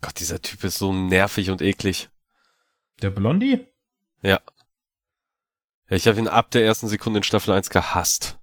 Gott, 0.00 0.20
dieser 0.20 0.40
Typ 0.40 0.64
ist 0.64 0.78
so 0.78 0.92
nervig 0.92 1.50
und 1.50 1.62
eklig. 1.62 2.08
Der 3.02 3.10
Blondie? 3.10 3.66
Ja. 4.22 4.40
ja 5.88 5.96
ich 5.96 6.06
habe 6.06 6.18
ihn 6.18 6.28
ab 6.28 6.50
der 6.50 6.64
ersten 6.64 6.88
Sekunde 6.88 7.18
in 7.18 7.24
Staffel 7.24 7.52
1 7.54 7.70
gehasst. 7.70 8.38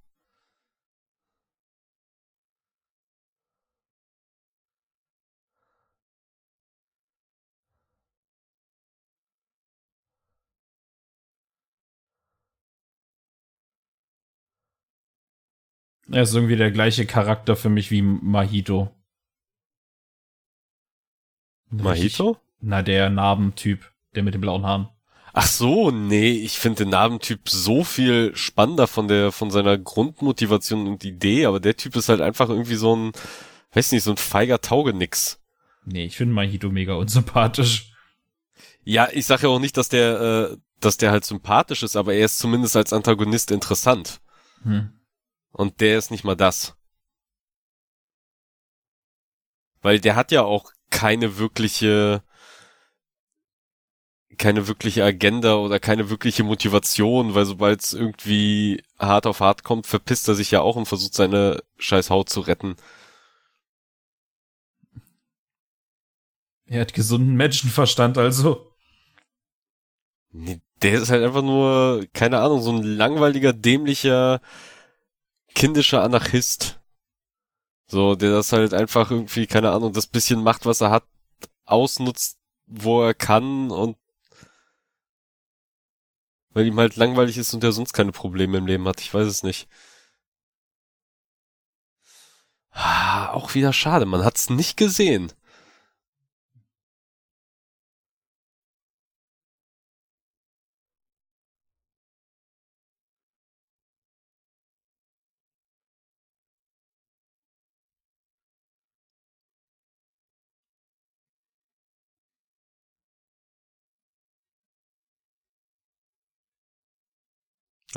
Er 16.08 16.22
ist 16.22 16.34
irgendwie 16.34 16.56
der 16.56 16.70
gleiche 16.70 17.04
Charakter 17.04 17.56
für 17.56 17.68
mich 17.68 17.90
wie 17.90 18.02
Mahito. 18.02 18.90
Mahito? 21.70 22.38
Na, 22.60 22.82
der 22.82 23.10
Narbentyp, 23.10 23.90
der 24.14 24.22
mit 24.22 24.34
den 24.34 24.40
blauen 24.40 24.64
Haaren. 24.64 24.88
Ach 25.32 25.46
so, 25.46 25.90
nee, 25.90 26.30
ich 26.30 26.58
finde 26.58 26.84
den 26.84 26.90
Narbentyp 26.90 27.48
so 27.48 27.84
viel 27.84 28.34
spannender 28.34 28.86
von 28.86 29.06
der, 29.06 29.32
von 29.32 29.50
seiner 29.50 29.76
Grundmotivation 29.76 30.86
und 30.86 31.04
Idee, 31.04 31.44
aber 31.44 31.60
der 31.60 31.76
Typ 31.76 31.94
ist 31.96 32.08
halt 32.08 32.22
einfach 32.22 32.48
irgendwie 32.48 32.76
so 32.76 32.96
ein, 32.96 33.12
weiß 33.72 33.92
nicht, 33.92 34.02
so 34.02 34.12
ein 34.12 34.16
feiger 34.16 34.62
Taugenix. 34.62 35.38
Nee, 35.84 36.06
ich 36.06 36.16
finde 36.16 36.32
Mahito 36.32 36.70
mega 36.70 36.94
unsympathisch. 36.94 37.92
Ja, 38.82 39.08
ich 39.12 39.26
sage 39.26 39.42
ja 39.42 39.48
auch 39.50 39.58
nicht, 39.58 39.76
dass 39.76 39.88
der, 39.90 40.20
äh, 40.20 40.56
dass 40.80 40.96
der 40.96 41.10
halt 41.10 41.24
sympathisch 41.24 41.82
ist, 41.82 41.96
aber 41.96 42.14
er 42.14 42.24
ist 42.24 42.38
zumindest 42.38 42.76
als 42.76 42.92
Antagonist 42.92 43.50
interessant. 43.50 44.20
Hm. 44.62 44.90
Und 45.52 45.80
der 45.80 45.98
ist 45.98 46.10
nicht 46.10 46.24
mal 46.24 46.36
das. 46.36 46.76
Weil 49.82 50.00
der 50.00 50.16
hat 50.16 50.32
ja 50.32 50.42
auch 50.42 50.72
keine 50.96 51.36
wirkliche, 51.36 52.22
keine 54.38 54.66
wirkliche 54.66 55.04
Agenda 55.04 55.56
oder 55.56 55.78
keine 55.78 56.08
wirkliche 56.08 56.42
Motivation, 56.42 57.34
weil 57.34 57.44
sobald 57.44 57.82
es 57.82 57.92
irgendwie 57.92 58.82
hart 58.98 59.26
auf 59.26 59.40
hart 59.40 59.62
kommt, 59.62 59.86
verpisst 59.86 60.26
er 60.28 60.34
sich 60.34 60.50
ja 60.50 60.62
auch 60.62 60.74
und 60.74 60.86
versucht 60.86 61.12
seine 61.12 61.62
scheiß 61.76 62.08
Haut 62.08 62.30
zu 62.30 62.40
retten. 62.40 62.76
Er 66.64 66.80
hat 66.80 66.94
gesunden 66.94 67.36
Menschenverstand, 67.36 68.16
also. 68.16 68.72
Nee, 70.32 70.62
der 70.80 70.94
ist 70.94 71.10
halt 71.10 71.22
einfach 71.24 71.42
nur, 71.42 72.06
keine 72.14 72.40
Ahnung, 72.40 72.62
so 72.62 72.72
ein 72.72 72.82
langweiliger, 72.82 73.52
dämlicher, 73.52 74.40
kindischer 75.54 76.02
Anarchist. 76.02 76.80
So, 77.88 78.16
der 78.16 78.30
das 78.32 78.52
halt 78.52 78.74
einfach 78.74 79.10
irgendwie, 79.10 79.46
keine 79.46 79.70
Ahnung, 79.70 79.92
das 79.92 80.06
bisschen 80.06 80.42
macht, 80.42 80.66
was 80.66 80.80
er 80.80 80.90
hat, 80.90 81.04
ausnutzt, 81.64 82.38
wo 82.66 83.02
er 83.02 83.14
kann 83.14 83.70
und 83.70 83.96
weil 86.50 86.66
ihm 86.66 86.78
halt 86.80 86.96
langweilig 86.96 87.36
ist 87.38 87.52
und 87.54 87.62
er 87.64 87.72
sonst 87.72 87.92
keine 87.92 88.12
Probleme 88.12 88.58
im 88.58 88.66
Leben 88.66 88.88
hat. 88.88 89.00
Ich 89.00 89.12
weiß 89.12 89.26
es 89.28 89.42
nicht. 89.42 89.68
Ah, 92.70 93.30
auch 93.32 93.54
wieder 93.54 93.72
schade, 93.72 94.06
man 94.06 94.24
hat's 94.24 94.50
nicht 94.50 94.76
gesehen. 94.76 95.32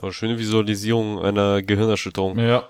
Aber 0.02 0.14
schöne 0.14 0.40
Visualisierung 0.40 1.20
einer 1.20 1.62
Gehirnerschütterung. 1.62 2.40
Ja. 2.40 2.70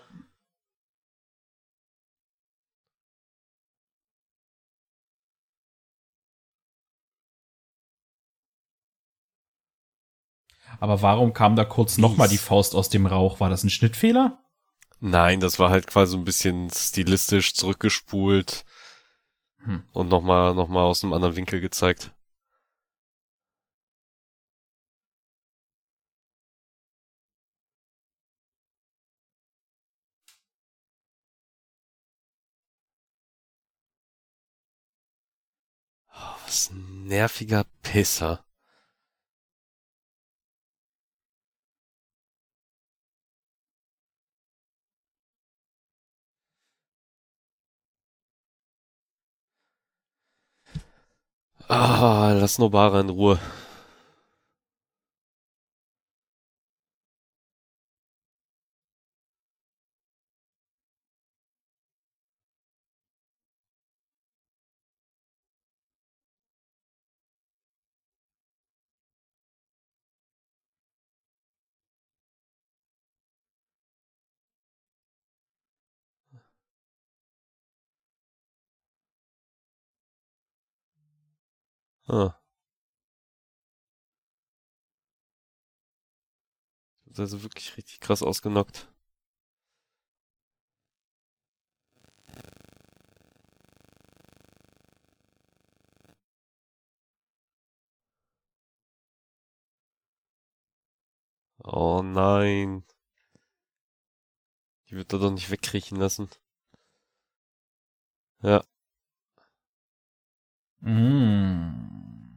Aber 10.80 11.02
warum 11.02 11.34
kam 11.34 11.56
da 11.56 11.66
kurz 11.66 11.98
nochmal 11.98 12.28
die 12.30 12.38
Faust 12.38 12.76
aus 12.76 12.90
dem 12.90 13.06
Rauch? 13.06 13.40
War 13.40 13.50
das 13.50 13.64
ein 13.64 13.70
Schnittfehler? 13.70 14.40
Nein, 15.00 15.40
das 15.40 15.60
war 15.60 15.70
halt 15.70 15.88
quasi 15.88 16.14
so 16.14 16.18
ein 16.18 16.26
bisschen 16.26 16.70
stilistisch 16.72 17.54
zurückgespult 17.54 18.66
Hm. 19.64 19.84
und 19.92 20.08
nochmal 20.08 20.56
noch 20.56 20.70
mal 20.70 20.84
aus 20.84 21.04
einem 21.04 21.14
anderen 21.14 21.36
Winkel 21.36 21.60
gezeigt. 21.60 22.12
Ein 36.50 37.06
nerviger 37.06 37.64
Pisser. 37.84 38.44
Ah, 51.68 52.34
lass 52.34 52.58
Nobara 52.58 53.00
in 53.00 53.10
Ruhe. 53.10 53.40
Ah. 82.10 82.40
Also 87.18 87.44
wirklich 87.44 87.76
richtig 87.78 88.00
krass 88.00 88.24
ausgenockt. 88.24 88.88
Oh 101.64 102.02
nein. 102.04 102.84
Die 104.90 104.96
wird 104.98 105.14
er 105.14 105.20
doch 105.20 105.32
nicht 105.32 105.52
wegkriechen 105.52 105.98
lassen. 105.98 106.28
Ja. 108.44 108.62
Mm. 110.84 111.90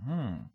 Hm. 0.07 0.51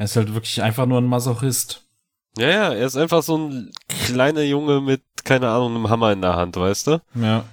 Er 0.00 0.04
ist 0.04 0.16
halt 0.16 0.32
wirklich 0.32 0.62
einfach 0.62 0.86
nur 0.86 0.98
ein 0.98 1.04
Masochist. 1.04 1.86
Ja, 2.38 2.48
ja, 2.48 2.72
er 2.72 2.86
ist 2.86 2.96
einfach 2.96 3.22
so 3.22 3.36
ein 3.36 3.70
kleiner 4.06 4.40
Junge 4.40 4.80
mit, 4.80 5.02
keine 5.24 5.50
Ahnung, 5.50 5.74
einem 5.74 5.90
Hammer 5.90 6.10
in 6.12 6.22
der 6.22 6.36
Hand, 6.36 6.56
weißt 6.56 6.86
du? 6.86 7.02
Ja. 7.16 7.44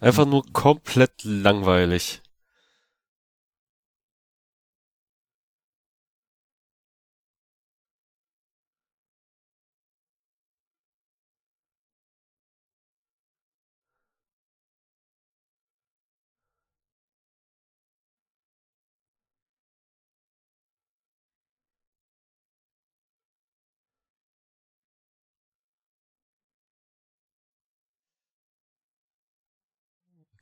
Einfach 0.00 0.26
nur 0.26 0.44
komplett 0.52 1.24
langweilig. 1.24 2.20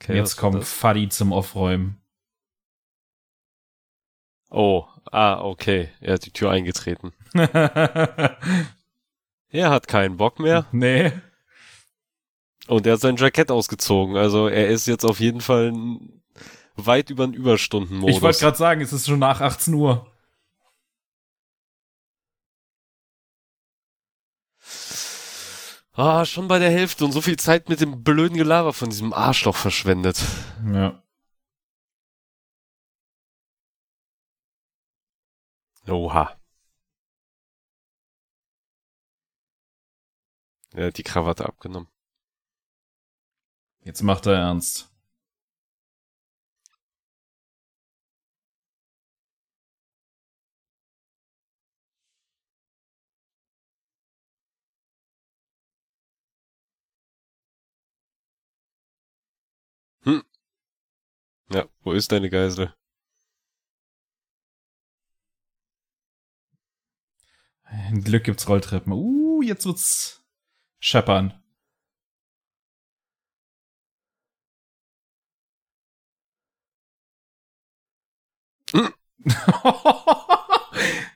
Was 0.08 0.16
Jetzt 0.16 0.36
kommt? 0.36 0.64
Fadi 0.64 1.08
zum 1.08 1.32
Aufräumen. 1.32 2.00
Oh, 4.50 4.84
ah, 5.10 5.40
okay. 5.40 5.88
Er 6.00 6.14
hat 6.14 6.26
die 6.26 6.30
Tür 6.32 6.50
eingetreten. 6.50 7.12
Er 9.48 9.70
hat 9.70 9.86
keinen 9.88 10.16
Bock 10.16 10.38
mehr 10.40 10.66
nee. 10.72 11.12
und 12.66 12.86
er 12.86 12.94
hat 12.94 13.00
sein 13.00 13.16
Jackett 13.16 13.50
ausgezogen. 13.50 14.16
Also 14.16 14.48
er 14.48 14.68
ist 14.68 14.86
jetzt 14.86 15.04
auf 15.04 15.20
jeden 15.20 15.40
Fall 15.40 15.68
n- 15.68 16.20
weit 16.74 17.10
über 17.10 17.26
den 17.26 17.32
Überstundenmodus. 17.32 18.16
Ich 18.16 18.22
wollte 18.22 18.40
gerade 18.40 18.56
sagen, 18.58 18.80
es 18.80 18.92
ist 18.92 19.06
schon 19.06 19.20
nach 19.20 19.40
18 19.40 19.72
Uhr. 19.74 20.10
Ah, 25.96 26.26
schon 26.26 26.46
bei 26.46 26.58
der 26.58 26.70
Hälfte 26.70 27.04
und 27.06 27.12
so 27.12 27.22
viel 27.22 27.38
Zeit 27.38 27.70
mit 27.70 27.80
dem 27.80 28.04
blöden 28.04 28.36
Gelaber 28.36 28.74
von 28.74 28.90
diesem 28.90 29.14
Arschloch 29.14 29.56
verschwendet. 29.56 30.22
Ja. 30.74 31.02
Oha. 35.88 36.36
Er 40.74 40.88
hat 40.88 40.98
die 40.98 41.02
Krawatte 41.02 41.46
abgenommen. 41.46 41.88
Jetzt 43.80 44.02
macht 44.02 44.26
er 44.26 44.34
ernst. 44.34 44.90
Ja, 61.52 61.66
wo 61.82 61.90
ist 61.92 62.12
deine 62.12 62.30
Geisel? 62.30 62.72
Ein 67.64 68.02
Glück 68.02 68.24
gibt's 68.24 68.48
Rolltreppen. 68.48 68.92
Uh, 68.92 69.42
jetzt 69.42 69.66
wird's 69.66 70.24
scheppern. 70.80 71.34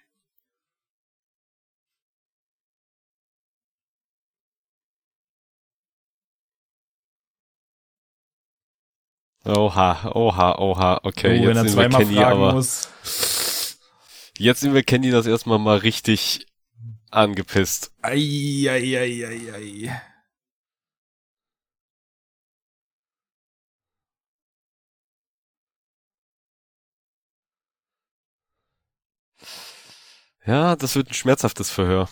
Oha, 9.44 10.10
oha, 10.14 10.58
oha. 10.58 11.00
Okay, 11.02 11.40
oh, 11.40 11.46
wenn 11.46 11.56
jetzt 11.56 11.72
sehen 11.72 11.78
wir 11.78 11.90
zweimal 11.90 12.04
Kenny, 12.04 12.18
aber 12.18 12.52
muss. 12.52 13.78
jetzt 14.38 14.60
sehen 14.60 14.74
wir 14.74 14.82
Kenny 14.82 15.10
das 15.10 15.26
erstmal 15.26 15.58
mal 15.58 15.78
richtig 15.78 16.46
angepisst. 17.10 17.92
Ei, 18.02 18.66
ei, 18.68 18.98
ei, 18.98 19.26
ei, 19.26 19.54
ei. 19.54 20.02
Ja, 30.46 30.76
das 30.76 30.96
wird 30.96 31.08
ein 31.10 31.14
schmerzhaftes 31.14 31.70
Verhör. 31.70 32.08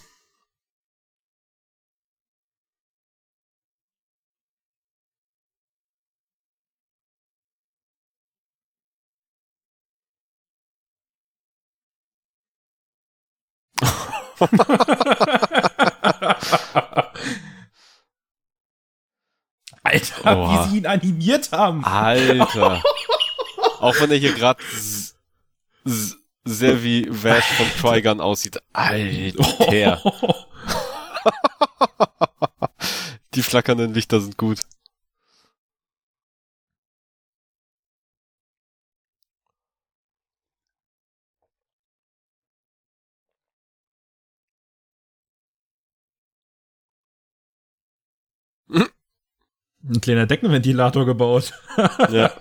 Alter, 19.82 20.36
Oha. 20.36 20.64
wie 20.64 20.70
sie 20.70 20.76
ihn 20.78 20.86
animiert 20.86 21.52
haben. 21.52 21.84
Alter. 21.84 22.82
Auch 23.80 23.94
wenn 24.00 24.10
er 24.10 24.16
hier 24.16 24.32
gerade 24.32 24.62
sehr 26.44 26.82
wie 26.82 27.06
Vash 27.10 27.44
von 27.44 27.66
Trigun 27.80 28.20
aussieht. 28.20 28.58
Alter. 28.72 30.02
Die 33.34 33.42
flackernden 33.42 33.94
Lichter 33.94 34.20
sind 34.20 34.36
gut. 34.36 34.60
Ein 49.84 50.00
kleiner 50.00 50.26
Deckenventilator 50.26 51.04
gebaut. 51.06 51.52
Ja. 52.10 52.32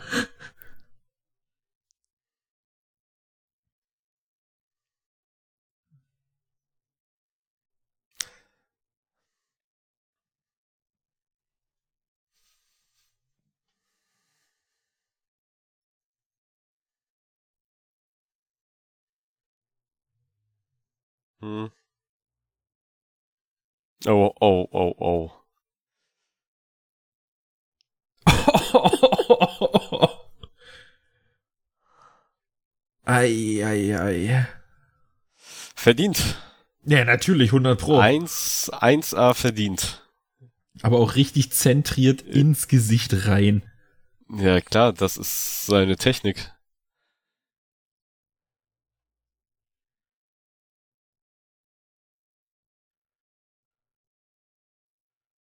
Hm. 21.41 21.67
Oh, 24.07 24.33
oh, 24.41 24.67
oh, 24.71 24.95
oh. 24.99 25.36
Ei, 33.05 33.63
ei, 33.63 33.95
ei. 33.95 34.45
Verdient. 35.75 36.37
Ja, 36.83 37.03
natürlich, 37.05 37.51
100 37.51 37.79
Pro. 37.79 37.99
Eins, 37.99 38.71
1A 38.71 39.33
verdient. 39.33 40.03
Aber 40.81 40.99
auch 40.99 41.15
richtig 41.15 41.51
zentriert 41.51 42.21
ins 42.21 42.67
Gesicht 42.67 43.27
rein. 43.27 43.63
Ja, 44.29 44.61
klar, 44.61 44.93
das 44.93 45.17
ist 45.17 45.65
seine 45.65 45.95
Technik. 45.97 46.53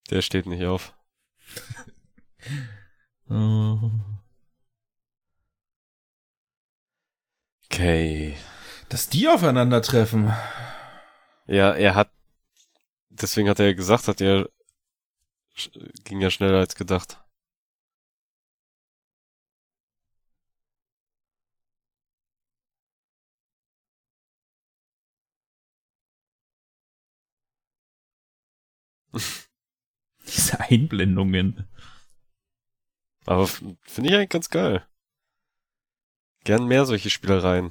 Der 0.10 0.21
steht 0.21 0.45
nicht 0.45 0.63
auf. 0.65 0.93
Okay. 7.69 8.35
Dass 8.89 9.09
die 9.09 9.27
aufeinandertreffen. 9.27 10.33
Ja, 11.45 11.73
er 11.73 11.95
hat, 11.95 12.09
deswegen 13.09 13.49
hat 13.49 13.59
er 13.59 13.73
gesagt, 13.73 14.07
hat 14.07 14.21
er, 14.21 14.49
ging 16.03 16.21
ja 16.21 16.29
schneller 16.29 16.59
als 16.59 16.75
gedacht. 16.75 17.19
Diese 30.27 30.59
Einblendungen. 30.59 31.67
Aber 33.27 33.45
finde 33.45 34.09
ich 34.09 34.15
eigentlich 34.15 34.29
ganz 34.29 34.49
geil. 34.49 34.83
Gern 36.45 36.65
mehr 36.65 36.87
solche 36.87 37.11
Spielereien. 37.11 37.69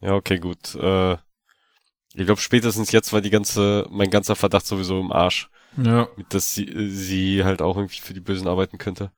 Ja, 0.00 0.14
okay, 0.14 0.38
gut. 0.38 0.74
Äh, 0.76 1.14
ich 2.14 2.26
glaube, 2.26 2.40
spätestens 2.40 2.92
jetzt 2.92 3.12
war 3.12 3.20
die 3.20 3.30
ganze, 3.30 3.86
mein 3.90 4.10
ganzer 4.10 4.36
Verdacht 4.36 4.66
sowieso 4.66 5.00
im 5.00 5.12
Arsch. 5.12 5.50
Ja. 5.76 6.08
Dass 6.30 6.54
sie, 6.54 6.90
sie 6.90 7.44
halt 7.44 7.62
auch 7.62 7.76
irgendwie 7.76 8.00
für 8.00 8.14
die 8.14 8.20
Bösen 8.20 8.48
arbeiten 8.48 8.78
könnte. 8.78 9.12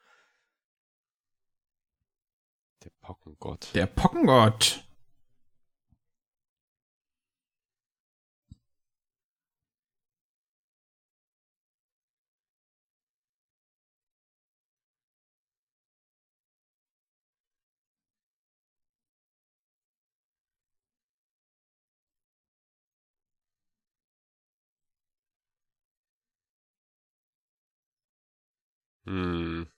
Der 2.84 2.91
Pockengott. 3.02 3.74
Der 3.74 3.86
Pockengott. 3.86 4.84
Hm. 29.06 29.71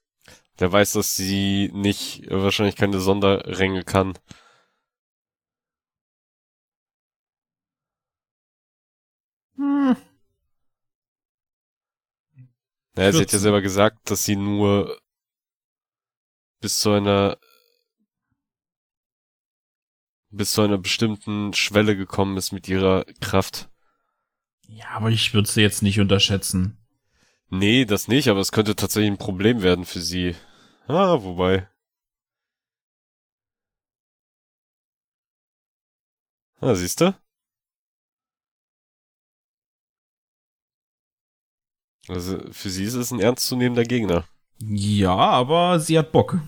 Der 0.59 0.71
weiß, 0.71 0.93
dass 0.93 1.15
sie 1.15 1.69
nicht, 1.73 2.23
äh, 2.27 2.41
wahrscheinlich 2.41 2.75
keine 2.75 2.99
Sonderränge 2.99 3.83
kann. 3.83 4.17
Hm. 9.57 9.95
Ja, 12.97 13.11
sie 13.11 13.21
hat 13.21 13.31
ja 13.31 13.39
14. 13.39 13.39
selber 13.39 13.61
gesagt, 13.61 14.09
dass 14.09 14.23
sie 14.23 14.37
nur 14.37 14.97
bis 16.61 16.79
zu 16.79 16.91
einer 16.91 17.37
bis 20.29 20.51
zu 20.51 20.61
einer 20.61 20.77
bestimmten 20.77 21.53
Schwelle 21.53 21.95
gekommen 21.95 22.37
ist 22.37 22.51
mit 22.51 22.67
ihrer 22.67 23.05
Kraft. 23.21 23.69
Ja, 24.67 24.89
aber 24.89 25.09
ich 25.09 25.33
würde 25.33 25.49
sie 25.49 25.61
jetzt 25.61 25.81
nicht 25.81 25.99
unterschätzen. 25.99 26.84
Nee, 27.49 27.85
das 27.85 28.07
nicht, 28.07 28.27
aber 28.27 28.39
es 28.39 28.51
könnte 28.51 28.75
tatsächlich 28.75 29.11
ein 29.11 29.17
Problem 29.17 29.63
werden 29.63 29.85
für 29.85 29.99
sie. 30.01 30.35
Ah, 30.87 31.23
wobei. 31.23 31.67
Ah, 36.61 36.75
siehst 36.75 36.99
du? 37.01 37.13
Also 42.07 42.39
für 42.51 42.69
sie 42.71 42.83
ist 42.83 42.93
es 42.95 43.11
ein 43.11 43.19
ernstzunehmender 43.19 43.83
Gegner. 43.83 44.25
Ja, 44.59 45.15
aber 45.15 45.79
sie 45.79 45.97
hat 45.99 46.11
Bock. 46.11 46.39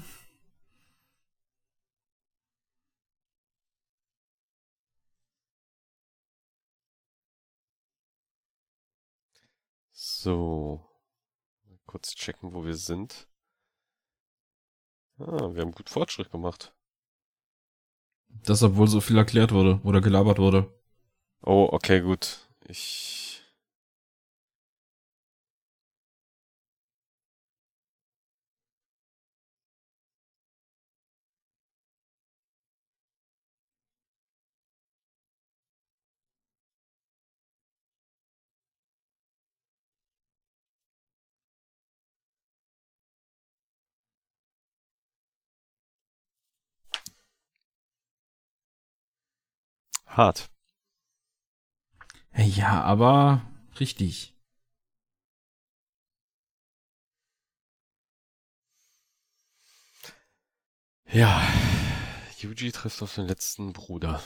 So. 9.93 10.86
Kurz 11.87 12.13
checken, 12.13 12.53
wo 12.53 12.63
wir 12.65 12.75
sind. 12.75 13.27
Ah, 15.19 15.49
wir 15.53 15.61
haben 15.61 15.71
gut 15.71 15.89
Fortschritt 15.89 16.29
gemacht. 16.29 16.73
Das, 18.27 18.61
obwohl 18.61 18.87
so 18.87 19.01
viel 19.01 19.17
erklärt 19.17 19.51
wurde 19.51 19.79
oder 19.83 20.01
gelabert 20.01 20.37
wurde. 20.37 20.71
Oh, 21.41 21.69
okay, 21.71 22.01
gut. 22.01 22.47
Ich. 22.67 23.26
Hart. 50.17 50.49
Ja, 52.35 52.81
aber 52.81 53.43
richtig. 53.79 54.33
Ja. 61.05 61.41
Yuji 62.39 62.71
trifft 62.71 63.01
auf 63.03 63.13
den 63.13 63.27
letzten 63.27 63.73
Bruder. 63.73 64.23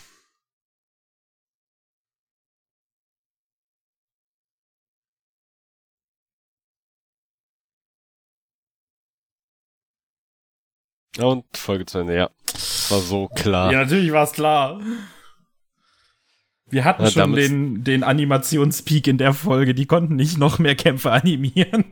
Und 11.17 11.45
Folge 11.57 11.85
zu 11.85 11.99
Ende, 11.99 12.15
ja. 12.15 12.29
War 12.89 12.99
so 13.01 13.27
klar. 13.27 13.73
Ja, 13.73 13.79
natürlich 13.79 14.13
war 14.13 14.23
es 14.23 14.31
klar. 14.31 14.79
Wir 16.71 16.85
hatten 16.85 17.03
Ja, 17.03 17.11
schon 17.11 17.33
den, 17.33 17.83
den 17.83 18.03
Animationspeak 18.03 19.07
in 19.07 19.17
der 19.17 19.33
Folge, 19.33 19.75
die 19.75 19.85
konnten 19.85 20.15
nicht 20.15 20.37
noch 20.37 20.57
mehr 20.57 20.75
Kämpfe 20.75 21.11
animieren. 21.11 21.85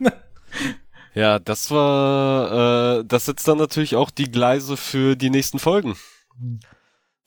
Ja, 1.13 1.37
das 1.39 1.69
war, 1.69 2.99
äh, 2.99 3.05
das 3.05 3.25
setzt 3.25 3.47
dann 3.47 3.57
natürlich 3.57 3.95
auch 3.95 4.09
die 4.09 4.31
Gleise 4.31 4.77
für 4.77 5.15
die 5.15 5.29
nächsten 5.29 5.59
Folgen. 5.59 5.95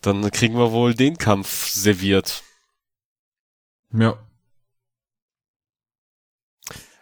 Dann 0.00 0.28
kriegen 0.30 0.56
wir 0.56 0.72
wohl 0.72 0.94
den 0.94 1.18
Kampf 1.18 1.68
serviert. 1.68 2.42
ja. 3.92 4.16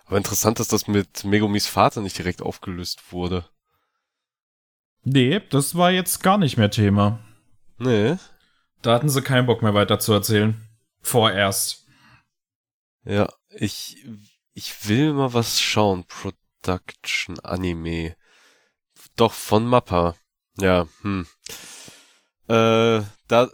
Aber 0.06 0.16
interessant 0.16 0.58
ist, 0.58 0.72
dass 0.72 0.88
mit 0.88 1.22
Megumis 1.22 1.68
Vater 1.68 2.00
nicht 2.00 2.18
direkt 2.18 2.42
aufgelöst 2.42 3.12
wurde. 3.12 3.44
Nee, 5.04 5.40
das 5.50 5.76
war 5.76 5.92
jetzt 5.92 6.24
gar 6.24 6.36
nicht 6.36 6.56
mehr 6.56 6.68
Thema. 6.68 7.20
Nee. 7.78 8.16
Da 8.82 8.94
hatten 8.94 9.08
sie 9.08 9.22
keinen 9.22 9.46
Bock 9.46 9.62
mehr 9.62 9.74
weiter 9.74 9.98
zu 9.98 10.12
erzählen. 10.12 10.60
Vorerst. 11.02 11.86
Ja, 13.04 13.28
ich, 13.50 14.06
ich 14.54 14.88
will 14.88 15.12
mal 15.12 15.32
was 15.34 15.60
schauen. 15.60 16.04
Production 16.04 17.38
Anime. 17.40 18.16
Doch, 19.16 19.32
von 19.32 19.66
Mappa. 19.66 20.14
Ja, 20.58 20.86
hm. 21.02 21.26
Äh, 22.48 23.02
da, 23.28 23.48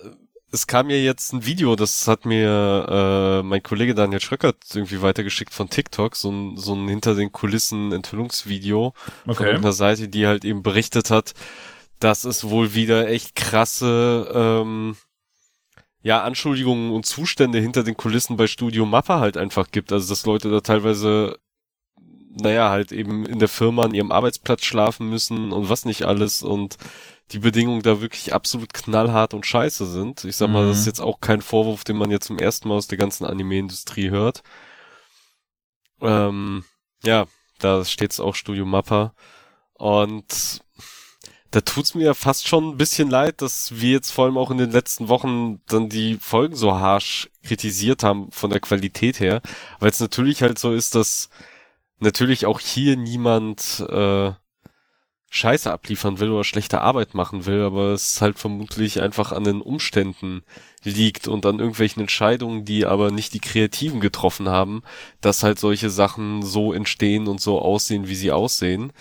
es 0.53 0.67
kam 0.67 0.91
ja 0.91 0.97
jetzt 0.97 1.33
ein 1.33 1.45
Video, 1.45 1.77
das 1.77 2.09
hat 2.09 2.25
mir 2.25 2.87
äh, 2.89 3.43
mein 3.43 3.62
Kollege 3.62 3.95
Daniel 3.95 4.21
Schröckert 4.21 4.57
irgendwie 4.75 5.03
weitergeschickt 5.03 5.53
von 5.53 5.69
TikTok, 5.69 6.17
so 6.17 6.31
ein, 6.31 6.57
so 6.57 6.75
ein 6.75 6.89
hinter 6.89 7.15
den 7.15 7.31
Kulissen 7.33 7.93
Enthüllungsvideo 7.93 8.95
von 9.25 9.33
Okay. 9.33 9.45
irgendeiner 9.45 9.73
Seite, 9.73 10.09
die 10.09 10.27
halt 10.27 10.45
eben 10.45 10.62
berichtet 10.62 11.11
hat, 11.11 11.35
dass 12.01 12.25
es 12.25 12.45
wohl 12.45 12.75
wieder 12.75 13.09
echt 13.09 13.35
krasse 13.35 14.31
ähm, 14.35 14.97
ja, 16.07 16.23
Anschuldigungen 16.23 16.92
und 16.92 17.05
Zustände 17.05 17.59
hinter 17.59 17.83
den 17.83 17.97
Kulissen 17.97 18.37
bei 18.37 18.47
Studio 18.47 18.87
Mappa 18.87 19.19
halt 19.19 19.37
einfach 19.37 19.73
gibt. 19.73 19.90
Also 19.90 20.09
dass 20.09 20.25
Leute 20.25 20.49
da 20.49 20.61
teilweise, 20.61 21.37
naja, 22.31 22.71
halt 22.71 22.92
eben 22.92 23.27
in 23.27 23.40
der 23.40 23.49
Firma 23.49 23.83
an 23.83 23.92
ihrem 23.92 24.12
Arbeitsplatz 24.12 24.62
schlafen 24.64 25.11
müssen 25.11 25.51
und 25.51 25.69
was 25.69 25.85
nicht 25.85 26.05
alles 26.05 26.45
und 26.45 26.77
die 27.33 27.40
Bedingungen 27.40 27.83
da 27.83 28.01
wirklich 28.01 28.33
absolut 28.33 28.73
knallhart 28.73 29.35
und 29.35 29.47
scheiße 29.47 29.85
sind. 29.85 30.23
Ich 30.23 30.37
sag 30.37 30.49
mal, 30.49 30.64
Mhm. 30.64 30.69
das 30.69 30.79
ist 30.79 30.87
jetzt 30.87 31.01
auch 31.01 31.19
kein 31.21 31.42
Vorwurf, 31.42 31.83
den 31.83 31.97
man 31.97 32.12
jetzt 32.12 32.29
zum 32.29 32.38
ersten 32.38 32.69
Mal 32.69 32.77
aus 32.77 32.87
der 32.87 32.99
ganzen 32.99 33.25
Anime-Industrie 33.27 34.11
hört. 34.11 34.45
Ähm, 36.01 36.62
ja, 37.03 37.27
da 37.59 37.85
steht's 37.85 38.21
auch 38.21 38.37
Studio 38.37 38.64
Mappa. 38.64 39.12
Und 39.75 40.61
da 41.51 41.61
tut's 41.61 41.95
mir 41.95 42.15
fast 42.15 42.49
schon 42.49 42.71
ein 42.71 42.77
bisschen 42.77 43.11
leid, 43.11 43.43
dass 43.43 43.81
wir 43.81 43.93
jetzt 43.93 44.11
vor 44.11 44.27
allem 44.27 44.39
auch 44.39 44.51
in 44.51 44.59
den 44.59 44.71
letzten 44.71 45.09
Wochen 45.09 45.61
dann 45.67 45.89
die 45.89 46.17
Folgen 46.21 46.57
so 46.57 46.79
harsch 46.79 47.31
kritisiert 47.43 48.03
haben 48.03 48.31
von 48.33 48.51
der 48.51 48.61
Qualität 48.61 49.21
her, 49.21 49.41
weil 49.79 49.91
es 49.91 50.01
natürlich 50.01 50.43
halt 50.43 50.59
so 50.59 50.73
ist, 50.73 50.95
dass 50.95 51.31
natürlich 51.99 52.47
auch 52.47 52.61
hier 52.61 52.97
niemand 52.97 53.85
äh, 53.89 54.33
Scheiße 55.29 55.71
abliefern 55.71 56.19
will 56.19 56.31
oder 56.31 56.45
schlechte 56.45 56.81
Arbeit 56.81 57.15
machen 57.15 57.47
will, 57.47 57.63
aber 57.63 57.93
es 57.93 58.21
halt 58.23 58.39
vermutlich 58.39 59.03
einfach 59.03 59.33
an 59.33 59.45
den 59.45 59.61
Umständen 59.61 60.43
liegt 60.83 61.29
und 61.29 61.45
an 61.45 61.59
irgendwelchen 61.59 62.01
Entscheidungen, 62.01 62.65
die 62.65 62.87
aber 62.87 63.11
nicht 63.11 63.35
die 63.35 63.41
Kreativen 63.41 64.01
getroffen 64.01 64.49
haben, 64.49 64.83
dass 65.21 65.43
halt 65.43 65.59
solche 65.59 65.91
Sachen 65.91 66.43
so 66.43 66.73
entstehen 66.73 67.27
und 67.27 67.41
so 67.41 67.61
aussehen, 67.61 68.09
wie 68.09 68.15
sie 68.15 68.33
aussehen. 68.33 68.93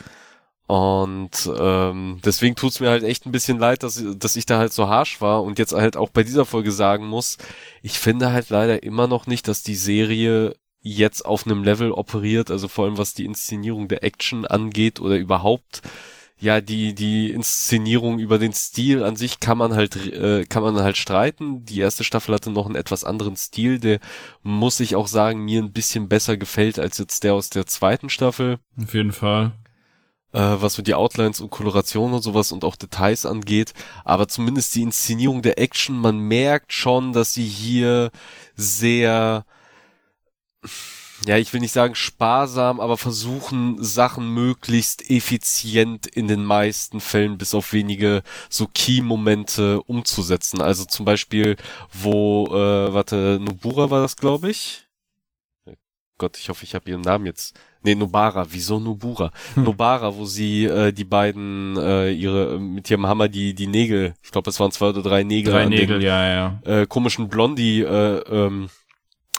Und 0.68 1.50
ähm, 1.60 2.20
deswegen 2.26 2.56
tut's 2.56 2.80
mir 2.80 2.90
halt 2.90 3.04
echt 3.04 3.26
ein 3.26 3.32
bisschen 3.32 3.60
leid, 3.60 3.84
dass, 3.84 4.04
dass 4.18 4.36
ich 4.36 4.46
da 4.48 4.58
halt 4.58 4.74
so 4.74 4.88
harsh 4.88 5.22
war 5.22 5.44
und 5.44 5.60
jetzt 5.60 5.74
halt 5.74 5.96
auch 5.96 6.10
bei 6.10 6.24
dieser 6.24 6.46
Folge 6.46 6.72
sagen 6.72 7.06
muss, 7.06 7.38
ich 7.84 8.00
finde 8.00 8.32
halt 8.32 8.50
leider 8.50 8.82
immer 8.82 9.08
noch 9.08 9.28
nicht, 9.28 9.48
dass 9.48 9.62
die 9.62 9.76
Serie 9.76 10.56
jetzt 10.82 11.26
auf 11.26 11.46
einem 11.46 11.64
Level 11.64 11.92
operiert, 11.92 12.50
also 12.50 12.68
vor 12.68 12.86
allem 12.86 12.98
was 12.98 13.14
die 13.14 13.26
Inszenierung 13.26 13.88
der 13.88 14.04
Action 14.04 14.46
angeht 14.46 15.00
oder 15.00 15.18
überhaupt 15.18 15.82
ja, 16.38 16.60
die, 16.60 16.94
die 16.94 17.32
Inszenierung 17.32 18.20
über 18.20 18.38
den 18.38 18.52
Stil 18.52 19.04
an 19.04 19.16
sich 19.16 19.40
kann 19.40 19.58
man 19.58 19.74
halt, 19.74 19.96
äh, 19.96 20.46
kann 20.46 20.64
man 20.64 20.76
halt 20.82 20.98
streiten. 20.98 21.64
Die 21.66 21.80
erste 21.80 22.04
Staffel 22.04 22.36
hatte 22.36 22.52
noch 22.52 22.66
einen 22.66 22.76
etwas 22.76 23.06
anderen 23.06 23.38
Stil, 23.38 23.80
der 23.80 24.00
muss 24.44 24.80
ich 24.82 24.96
auch 24.96 25.08
sagen, 25.08 25.46
mir 25.46 25.64
ein 25.64 25.72
bisschen 25.72 26.10
besser 26.10 26.36
gefällt 26.36 26.78
als 26.78 26.98
jetzt 26.98 27.24
der 27.24 27.34
aus 27.34 27.50
der 27.50 27.66
zweiten 27.68 28.10
Staffel 28.10 28.60
Auf 28.82 28.94
jeden 28.94 29.14
Fall. 29.14 29.54
Äh, 30.36 30.62
was 30.62 30.74
so 30.74 30.82
die 30.82 30.94
Outlines 30.94 31.40
und 31.40 31.50
Koloration 31.50 32.14
und 32.14 32.22
sowas 32.22 32.52
und 32.52 32.66
auch 32.66 32.76
Details 32.76 33.26
angeht. 33.26 33.74
Aber 34.04 34.28
zumindest 34.28 34.76
die 34.76 34.82
Inszenierung 34.82 35.42
der 35.42 35.60
Action, 35.60 35.98
man 35.98 36.20
merkt 36.20 36.74
schon, 36.74 37.14
dass 37.14 37.34
sie 37.34 37.46
hier 37.48 38.12
sehr, 38.56 39.46
ja, 41.26 41.38
ich 41.38 41.54
will 41.54 41.62
nicht 41.62 41.72
sagen 41.72 41.96
sparsam, 41.96 42.82
aber 42.82 42.98
versuchen, 42.98 43.82
Sachen 43.82 44.30
möglichst 44.34 45.10
effizient 45.10 46.06
in 46.06 46.28
den 46.28 46.44
meisten 46.44 47.00
Fällen 47.00 47.38
bis 47.38 47.56
auf 47.56 47.72
wenige 47.72 48.22
so 48.50 48.68
Key-Momente 48.68 49.82
umzusetzen. 49.84 50.62
Also 50.62 50.84
zum 50.84 51.06
Beispiel, 51.06 51.56
wo, 51.94 52.48
äh, 52.48 52.94
warte, 52.94 53.40
Nobura 53.42 53.90
war 53.90 54.02
das, 54.02 54.18
glaube 54.18 54.50
ich? 54.50 54.86
Gott, 56.18 56.38
ich 56.38 56.48
hoffe, 56.50 56.64
ich 56.64 56.76
habe 56.76 56.90
ihren 56.90 57.02
Namen 57.02 57.26
jetzt. 57.26 57.60
Nee, 57.86 57.94
Nobara, 57.94 58.48
wieso 58.50 58.80
Nobura? 58.80 59.32
Hm. 59.54 59.64
Nobara, 59.64 60.16
wo 60.16 60.26
sie 60.26 60.66
äh, 60.66 60.92
die 60.92 61.04
beiden 61.04 61.78
äh, 61.78 62.12
ihre 62.12 62.60
mit 62.60 62.90
ihrem 62.90 63.06
Hammer 63.06 63.28
die 63.28 63.54
die 63.54 63.68
Nägel, 63.68 64.16
ich 64.24 64.32
glaube, 64.32 64.50
es 64.50 64.60
waren 64.60 64.72
zwei 64.72 64.88
oder 64.88 65.04
drei 65.04 65.22
Nägel, 65.22 65.54
Drei 65.54 65.66
Nägel, 65.66 66.00
den 66.00 66.08
ja, 66.08 66.28
ja. 66.28 66.60
äh, 66.66 66.88
komischen 66.88 67.30
Blondie 67.30 67.82
äh, 67.82 68.22
ähm, 68.28 68.70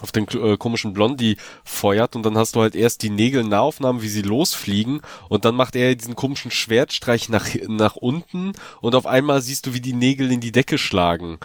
auf 0.01 0.13
den 0.13 0.29
äh, 0.29 0.57
komischen 0.57 0.93
Blondie 0.93 1.39
feuert 1.65 2.15
und 2.15 2.23
dann 2.25 2.39
hast 2.39 2.55
du 2.55 2.61
halt 2.61 2.77
erst 2.77 3.03
die 3.03 3.11
Nägel 3.11 3.43
Nahaufnahmen, 3.43 4.01
wie 4.01 4.09
sie 4.09 4.23
losfliegen 4.23 5.01
und 5.29 5.45
dann 5.45 5.57
macht 5.57 5.75
er 5.75 5.97
diesen 5.97 6.15
komischen 6.15 6.53
Schwertstreich 6.53 7.29
nach, 7.29 7.49
nach 7.67 7.97
unten 7.97 8.53
und 8.81 8.95
auf 8.95 9.07
einmal 9.07 9.41
siehst 9.41 9.67
du, 9.67 9.75
wie 9.75 9.81
die 9.81 9.93
Nägel 9.93 10.31
in 10.31 10.41
die 10.41 10.53
Decke 10.53 10.79
schlagen. 10.79 11.39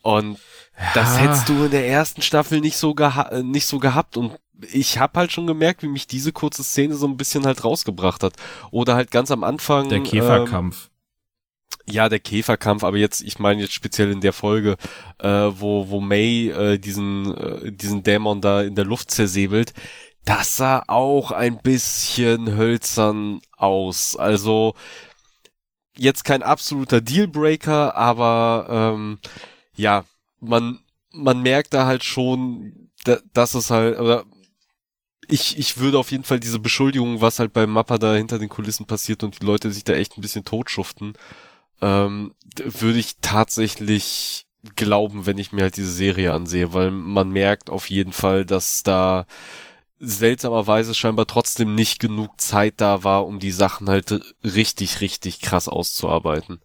Und 0.00 0.38
ja. 0.78 0.90
das 0.94 1.20
hättest 1.20 1.48
du 1.50 1.64
in 1.64 1.70
der 1.70 1.86
ersten 1.86 2.22
Staffel 2.22 2.60
nicht 2.60 2.78
so, 2.78 2.94
geha 2.94 3.42
nicht 3.42 3.66
so 3.66 3.78
gehabt 3.78 4.16
und 4.16 4.32
ich 4.72 4.98
habe 4.98 5.18
halt 5.18 5.32
schon 5.32 5.46
gemerkt, 5.46 5.82
wie 5.82 5.88
mich 5.88 6.06
diese 6.06 6.32
kurze 6.32 6.62
Szene 6.62 6.94
so 6.94 7.06
ein 7.06 7.16
bisschen 7.16 7.46
halt 7.46 7.64
rausgebracht 7.64 8.22
hat. 8.22 8.34
Oder 8.70 8.94
halt 8.94 9.10
ganz 9.10 9.30
am 9.30 9.44
Anfang. 9.44 9.88
Der 9.88 10.02
Käferkampf. 10.02 10.84
Ähm, 10.84 10.92
ja, 11.86 12.08
der 12.08 12.20
Käferkampf, 12.20 12.84
aber 12.84 12.96
jetzt, 12.96 13.22
ich 13.22 13.38
meine 13.38 13.62
jetzt 13.62 13.72
speziell 13.72 14.12
in 14.12 14.20
der 14.20 14.32
Folge, 14.32 14.76
äh, 15.18 15.28
wo, 15.28 15.88
wo 15.88 16.00
May 16.00 16.48
äh, 16.48 16.78
diesen, 16.78 17.36
äh, 17.36 17.72
diesen 17.72 18.02
Dämon 18.02 18.40
da 18.40 18.62
in 18.62 18.74
der 18.74 18.84
Luft 18.84 19.10
zersäbelt, 19.10 19.72
das 20.24 20.56
sah 20.56 20.84
auch 20.86 21.32
ein 21.32 21.58
bisschen 21.58 22.56
hölzern 22.56 23.40
aus. 23.56 24.16
Also 24.16 24.74
jetzt 25.96 26.24
kein 26.24 26.42
absoluter 26.42 27.00
Dealbreaker, 27.00 27.96
aber 27.96 28.66
ähm, 28.94 29.18
ja, 29.74 30.04
man, 30.40 30.78
man 31.10 31.42
merkt 31.42 31.74
da 31.74 31.86
halt 31.86 32.04
schon, 32.04 32.90
da, 33.04 33.18
dass 33.32 33.54
es 33.54 33.70
halt, 33.70 33.98
oder 33.98 34.24
ich, 35.32 35.58
ich 35.58 35.78
würde 35.78 35.98
auf 35.98 36.10
jeden 36.10 36.24
Fall 36.24 36.40
diese 36.40 36.58
Beschuldigung, 36.58 37.22
was 37.22 37.38
halt 37.38 37.52
beim 37.52 37.70
Mappa 37.70 37.96
da 37.96 38.14
hinter 38.14 38.38
den 38.38 38.50
Kulissen 38.50 38.86
passiert 38.86 39.22
und 39.24 39.40
die 39.40 39.46
Leute 39.46 39.72
sich 39.72 39.82
da 39.82 39.94
echt 39.94 40.16
ein 40.16 40.20
bisschen 40.20 40.44
totschuften, 40.44 41.14
ähm, 41.80 42.34
würde 42.56 42.98
ich 42.98 43.16
tatsächlich 43.22 44.46
glauben, 44.76 45.24
wenn 45.26 45.38
ich 45.38 45.52
mir 45.52 45.62
halt 45.62 45.76
diese 45.76 45.90
Serie 45.90 46.34
ansehe, 46.34 46.74
weil 46.74 46.90
man 46.90 47.30
merkt 47.30 47.70
auf 47.70 47.88
jeden 47.88 48.12
Fall, 48.12 48.44
dass 48.44 48.82
da 48.82 49.26
seltsamerweise 49.98 50.94
scheinbar 50.94 51.26
trotzdem 51.26 51.74
nicht 51.74 51.98
genug 51.98 52.40
Zeit 52.40 52.74
da 52.76 53.02
war, 53.02 53.26
um 53.26 53.38
die 53.38 53.52
Sachen 53.52 53.88
halt 53.88 54.20
richtig, 54.44 55.00
richtig 55.00 55.40
krass 55.40 55.66
auszuarbeiten. 55.66 56.60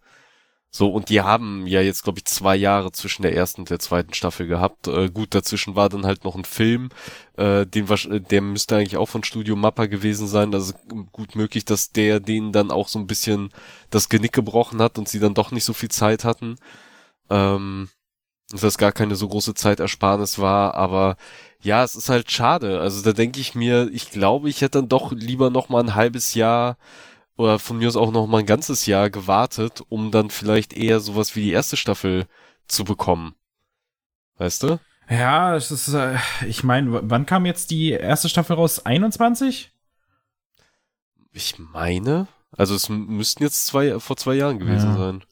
So, 0.69 0.89
und 0.91 1.09
die 1.09 1.21
haben 1.21 1.65
ja 1.65 1.81
jetzt, 1.81 2.03
glaube 2.03 2.19
ich, 2.19 2.25
zwei 2.25 2.55
Jahre 2.55 2.91
zwischen 2.91 3.23
der 3.23 3.33
ersten 3.33 3.61
und 3.61 3.69
der 3.69 3.79
zweiten 3.79 4.13
Staffel 4.13 4.47
gehabt. 4.47 4.87
Äh, 4.87 5.09
gut, 5.09 5.33
dazwischen 5.33 5.75
war 5.75 5.89
dann 5.89 6.05
halt 6.05 6.23
noch 6.23 6.35
ein 6.35 6.45
Film, 6.45 6.89
äh, 7.37 7.65
den 7.65 7.87
der 8.29 8.41
müsste 8.41 8.75
eigentlich 8.75 8.97
auch 8.97 9.07
von 9.07 9.23
Studio 9.23 9.55
Mappa 9.55 9.85
gewesen 9.87 10.27
sein. 10.27 10.53
Also 10.53 10.73
gut 11.11 11.35
möglich, 11.35 11.65
dass 11.65 11.91
der 11.91 12.19
denen 12.19 12.51
dann 12.51 12.69
auch 12.71 12.89
so 12.89 12.99
ein 12.99 13.07
bisschen 13.07 13.49
das 13.89 14.09
Genick 14.09 14.33
gebrochen 14.33 14.81
hat 14.81 14.97
und 14.99 15.07
sie 15.09 15.19
dann 15.19 15.33
doch 15.33 15.51
nicht 15.51 15.63
so 15.63 15.73
viel 15.73 15.89
Zeit 15.89 16.23
hatten. 16.25 16.57
Ähm, 17.29 17.89
dass 18.51 18.61
das 18.61 18.77
gar 18.77 18.91
keine 18.91 19.15
so 19.15 19.27
große 19.27 19.53
Zeitersparnis 19.55 20.39
war, 20.39 20.75
aber 20.75 21.17
ja, 21.61 21.83
es 21.83 21.95
ist 21.95 22.09
halt 22.09 22.31
schade. 22.31 22.79
Also 22.79 23.01
da 23.03 23.13
denke 23.13 23.39
ich 23.39 23.55
mir, 23.55 23.89
ich 23.91 24.11
glaube, 24.11 24.49
ich 24.49 24.61
hätte 24.61 24.79
dann 24.79 24.89
doch 24.89 25.11
lieber 25.11 25.49
noch 25.49 25.69
mal 25.69 25.81
ein 25.83 25.95
halbes 25.95 26.33
Jahr 26.33 26.77
oder 27.37 27.59
von 27.59 27.77
mir 27.77 27.87
aus 27.87 27.95
auch 27.95 28.11
noch 28.11 28.27
mal 28.27 28.39
ein 28.39 28.45
ganzes 28.45 28.85
Jahr 28.85 29.09
gewartet, 29.09 29.81
um 29.89 30.11
dann 30.11 30.29
vielleicht 30.29 30.73
eher 30.73 30.99
sowas 30.99 31.35
wie 31.35 31.41
die 31.43 31.51
erste 31.51 31.77
Staffel 31.77 32.25
zu 32.67 32.83
bekommen. 32.83 33.35
Weißt 34.37 34.63
du? 34.63 34.79
Ja, 35.09 35.55
es 35.55 35.71
ist, 35.71 35.93
äh, 35.93 36.17
ich 36.45 36.63
meine, 36.63 37.09
wann 37.09 37.25
kam 37.25 37.45
jetzt 37.45 37.71
die 37.71 37.91
erste 37.91 38.27
Staffel 38.27 38.55
raus? 38.55 38.85
21? 38.85 39.71
Ich 41.31 41.57
meine, 41.59 42.27
also 42.51 42.75
es 42.75 42.89
müssten 42.89 43.43
jetzt 43.43 43.67
zwei, 43.67 43.99
vor 43.99 44.17
zwei 44.17 44.33
Jahren 44.33 44.59
gewesen 44.59 44.89
ja. 44.89 44.97
sein. 44.97 45.23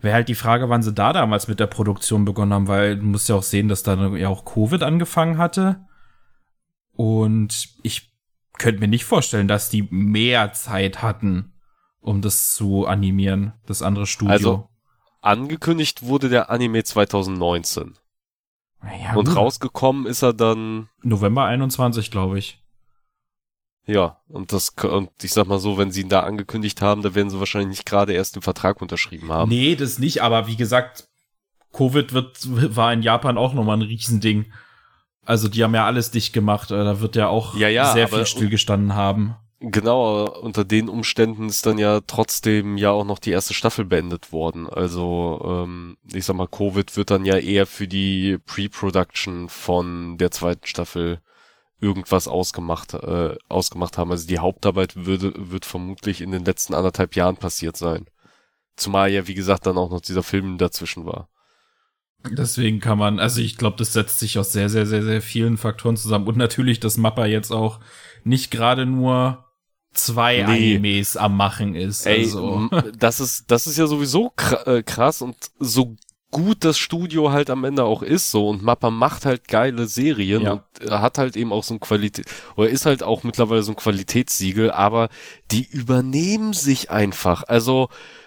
Wäre 0.00 0.14
halt 0.14 0.28
die 0.28 0.34
Frage, 0.34 0.68
wann 0.68 0.82
sie 0.82 0.92
da 0.92 1.12
damals 1.12 1.46
mit 1.46 1.60
der 1.60 1.68
Produktion 1.68 2.24
begonnen 2.24 2.52
haben, 2.52 2.66
weil 2.68 2.96
du 2.96 3.04
musst 3.04 3.28
ja 3.28 3.36
auch 3.36 3.42
sehen, 3.42 3.68
dass 3.68 3.84
da 3.84 3.94
ja 4.16 4.28
auch 4.28 4.44
Covid 4.44 4.82
angefangen 4.82 5.38
hatte. 5.38 5.86
Und 6.94 7.68
ich 7.82 8.11
könnte 8.58 8.80
mir 8.80 8.88
nicht 8.88 9.04
vorstellen, 9.04 9.48
dass 9.48 9.70
die 9.70 9.82
mehr 9.90 10.52
Zeit 10.52 11.02
hatten, 11.02 11.52
um 12.00 12.20
das 12.20 12.54
zu 12.54 12.86
animieren, 12.86 13.54
das 13.66 13.82
andere 13.82 14.06
Studio. 14.06 14.32
Also 14.32 14.68
angekündigt 15.20 16.02
wurde 16.02 16.28
der 16.28 16.50
Anime 16.50 16.84
2019. 16.84 17.94
Ja, 19.00 19.14
und 19.14 19.26
gut. 19.26 19.36
rausgekommen 19.36 20.06
ist 20.06 20.22
er 20.22 20.32
dann 20.32 20.88
November 21.02 21.44
21, 21.44 22.10
glaube 22.10 22.38
ich. 22.38 22.58
Ja, 23.86 24.20
und 24.28 24.52
das 24.52 24.70
und 24.70 25.10
ich 25.22 25.32
sag 25.32 25.46
mal 25.46 25.58
so, 25.58 25.76
wenn 25.76 25.90
sie 25.90 26.02
ihn 26.02 26.08
da 26.08 26.20
angekündigt 26.20 26.82
haben, 26.82 27.02
da 27.02 27.14
werden 27.14 27.30
sie 27.30 27.38
wahrscheinlich 27.38 27.78
nicht 27.78 27.86
gerade 27.86 28.12
erst 28.12 28.36
den 28.36 28.42
Vertrag 28.42 28.80
unterschrieben 28.80 29.32
haben. 29.32 29.48
Nee, 29.48 29.74
das 29.74 29.98
nicht, 29.98 30.22
aber 30.22 30.46
wie 30.46 30.56
gesagt, 30.56 31.08
Covid 31.72 32.12
wird 32.12 32.76
war 32.76 32.92
in 32.92 33.02
Japan 33.02 33.38
auch 33.38 33.54
nochmal 33.54 33.78
ein 33.78 33.82
Riesending. 33.82 34.52
Also 35.24 35.48
die 35.48 35.62
haben 35.62 35.74
ja 35.74 35.86
alles 35.86 36.10
dicht 36.10 36.32
gemacht. 36.32 36.70
Äh, 36.70 36.84
da 36.84 37.00
wird 37.00 37.16
ja 37.16 37.28
auch 37.28 37.56
ja, 37.56 37.68
ja, 37.68 37.92
sehr 37.92 38.08
viel 38.08 38.26
stillgestanden 38.26 38.94
haben. 38.94 39.36
Genau, 39.64 40.28
unter 40.40 40.64
den 40.64 40.88
Umständen 40.88 41.48
ist 41.48 41.66
dann 41.66 41.78
ja 41.78 42.00
trotzdem 42.04 42.76
ja 42.76 42.90
auch 42.90 43.04
noch 43.04 43.20
die 43.20 43.30
erste 43.30 43.54
Staffel 43.54 43.84
beendet 43.84 44.32
worden. 44.32 44.68
Also 44.68 45.40
ähm, 45.44 45.96
ich 46.12 46.24
sag 46.24 46.34
mal, 46.34 46.48
Covid 46.48 46.96
wird 46.96 47.12
dann 47.12 47.24
ja 47.24 47.36
eher 47.36 47.66
für 47.66 47.86
die 47.86 48.38
Pre-Production 48.44 49.48
von 49.48 50.18
der 50.18 50.32
zweiten 50.32 50.66
Staffel 50.66 51.20
irgendwas 51.80 52.26
ausgemacht, 52.26 52.94
äh, 52.94 53.36
ausgemacht 53.48 53.98
haben. 53.98 54.10
Also 54.10 54.26
die 54.26 54.40
Hauptarbeit 54.40 55.06
würde, 55.06 55.32
wird 55.36 55.64
vermutlich 55.64 56.22
in 56.22 56.32
den 56.32 56.44
letzten 56.44 56.74
anderthalb 56.74 57.14
Jahren 57.14 57.36
passiert 57.36 57.76
sein. 57.76 58.06
Zumal 58.76 59.12
ja, 59.12 59.28
wie 59.28 59.34
gesagt, 59.34 59.66
dann 59.66 59.78
auch 59.78 59.90
noch 59.90 60.00
dieser 60.00 60.24
Film 60.24 60.58
dazwischen 60.58 61.06
war. 61.06 61.28
Deswegen 62.30 62.80
kann 62.80 62.98
man, 62.98 63.18
also 63.18 63.40
ich 63.40 63.56
glaube, 63.56 63.76
das 63.78 63.92
setzt 63.92 64.18
sich 64.18 64.38
aus 64.38 64.52
sehr, 64.52 64.68
sehr, 64.68 64.86
sehr, 64.86 65.02
sehr 65.02 65.22
vielen 65.22 65.56
Faktoren 65.56 65.96
zusammen. 65.96 66.26
Und 66.26 66.36
natürlich, 66.36 66.80
dass 66.80 66.96
Mappa 66.96 67.26
jetzt 67.26 67.50
auch 67.50 67.80
nicht 68.24 68.50
gerade 68.50 68.86
nur 68.86 69.44
zwei 69.92 70.36
nee. 70.36 70.74
Animes 70.74 71.16
am 71.16 71.36
Machen 71.36 71.74
ist. 71.74 72.06
Ey, 72.06 72.24
also. 72.24 72.68
das 72.98 73.20
ist, 73.20 73.50
das 73.50 73.66
ist 73.66 73.78
ja 73.78 73.86
sowieso 73.86 74.32
äh, 74.66 74.82
krass 74.82 75.22
und 75.22 75.36
so 75.58 75.96
gut 76.30 76.64
das 76.64 76.78
Studio 76.78 77.30
halt 77.30 77.50
am 77.50 77.62
Ende 77.62 77.84
auch 77.84 78.02
ist 78.02 78.30
so 78.30 78.48
und 78.48 78.62
Mappa 78.62 78.90
macht 78.90 79.26
halt 79.26 79.48
geile 79.48 79.86
Serien 79.86 80.42
ja. 80.42 80.52
und 80.52 80.90
hat 80.90 81.18
halt 81.18 81.36
eben 81.36 81.52
auch 81.52 81.62
so 81.62 81.74
ein 81.74 81.80
Qualität 81.80 82.24
oder 82.56 82.70
ist 82.70 82.86
halt 82.86 83.02
auch 83.02 83.22
mittlerweile 83.22 83.62
so 83.62 83.72
ein 83.72 83.76
Qualitätssiegel, 83.76 84.70
aber 84.70 85.10
die 85.50 85.68
übernehmen 85.70 86.54
sich 86.54 86.90
einfach. 86.90 87.44
Also 87.46 87.90
äh, 87.90 88.21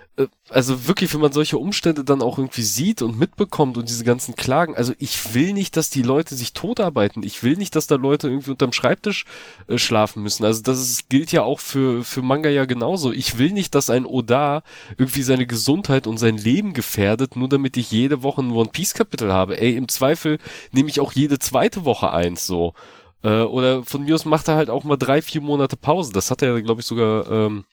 also 0.50 0.88
wirklich, 0.88 1.14
wenn 1.14 1.20
man 1.20 1.34
solche 1.34 1.58
Umstände 1.58 2.06
dann 2.06 2.22
auch 2.22 2.38
irgendwie 2.38 2.62
sieht 2.62 3.02
und 3.02 3.20
mitbekommt 3.20 3.78
und 3.78 3.90
diese 3.90 4.06
ganzen 4.06 4.36
Klagen, 4.36 4.76
also 4.76 4.94
ich 4.98 5.34
will 5.34 5.52
nicht, 5.52 5.76
dass 5.76 5.90
die 5.90 6.04
Leute 6.04 6.36
sich 6.36 6.54
totarbeiten. 6.54 7.22
Ich 7.24 7.44
will 7.44 7.58
nicht, 7.58 7.76
dass 7.76 7.88
da 7.88 7.96
Leute 7.96 8.30
irgendwie 8.30 8.52
unterm 8.52 8.72
Schreibtisch 8.72 9.26
äh, 9.68 9.78
schlafen 9.78 10.24
müssen. 10.24 10.46
Also 10.46 10.62
das 10.62 10.80
ist, 10.80 11.10
gilt 11.10 11.34
ja 11.34 11.44
auch 11.44 11.60
für, 11.60 12.04
für 12.04 12.22
Manga 12.22 12.50
ja 12.50 12.64
genauso. 12.66 13.12
Ich 13.12 13.38
will 13.38 13.52
nicht, 13.52 13.76
dass 13.76 13.90
ein 13.90 14.06
Oda 14.06 14.64
irgendwie 14.98 15.24
seine 15.24 15.48
Gesundheit 15.48 16.08
und 16.08 16.18
sein 16.18 16.38
Leben 16.38 16.74
gefährdet, 16.74 17.36
nur 17.36 17.50
damit 17.50 17.76
ich 17.76 17.92
jede 17.92 18.24
Woche 18.24 18.42
ein 18.42 18.52
One 18.52 18.70
Piece 18.72 18.94
Kapitel 18.94 19.34
habe. 19.34 19.60
Ey, 19.60 19.76
im 19.76 19.90
Zweifel 19.90 20.38
nehme 20.72 20.90
ich 20.90 21.02
auch 21.02 21.12
jede 21.12 21.40
zweite 21.40 21.84
Woche 21.84 22.12
eins 22.12 22.48
so. 22.48 22.74
Äh, 23.22 23.42
oder 23.42 23.84
von 23.84 24.06
mir 24.06 24.16
aus 24.16 24.24
macht 24.24 24.48
er 24.48 24.56
halt 24.56 24.70
auch 24.70 24.86
mal 24.86 24.98
drei, 24.98 25.22
vier 25.22 25.42
Monate 25.42 25.76
Pause. 25.76 26.14
Das 26.14 26.32
hat 26.32 26.42
er, 26.42 26.62
glaube 26.62 26.82
ich, 26.82 26.88
sogar 26.88 27.30
ähm, 27.30 27.66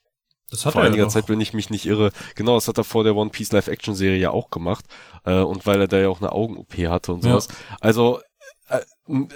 das 0.53 0.67
hat 0.67 0.75
vor 0.75 0.83
er 0.83 0.89
einiger 0.89 1.05
ja 1.05 1.09
Zeit, 1.09 1.31
wenn 1.31 1.41
ich 1.41 1.55
mich 1.55 1.71
nicht 1.71 1.87
irre. 1.87 2.13
Genau, 2.35 2.55
das 2.57 2.69
hat 2.69 2.77
er 2.77 2.85
vor 2.85 3.05
der 3.05 3.17
One 3.17 3.31
Piece 3.31 3.53
Live 3.53 3.69
Action 3.69 3.95
Serie 3.95 4.19
ja 4.19 4.31
auch 4.31 4.51
gemacht. 4.51 4.85
Äh, 5.25 5.41
und 5.41 5.67
weil 5.67 5.81
er 5.81 5.89
da 5.89 5.99
ja 5.99 6.11
auch 6.11 6.21
eine 6.21 6.31
Augen-OP 6.31 6.75
hatte 6.89 7.15
und 7.15 7.23
sowas. 7.23 7.49
Ja. 7.49 7.77
Also, 7.81 8.21
äh, 8.69 8.81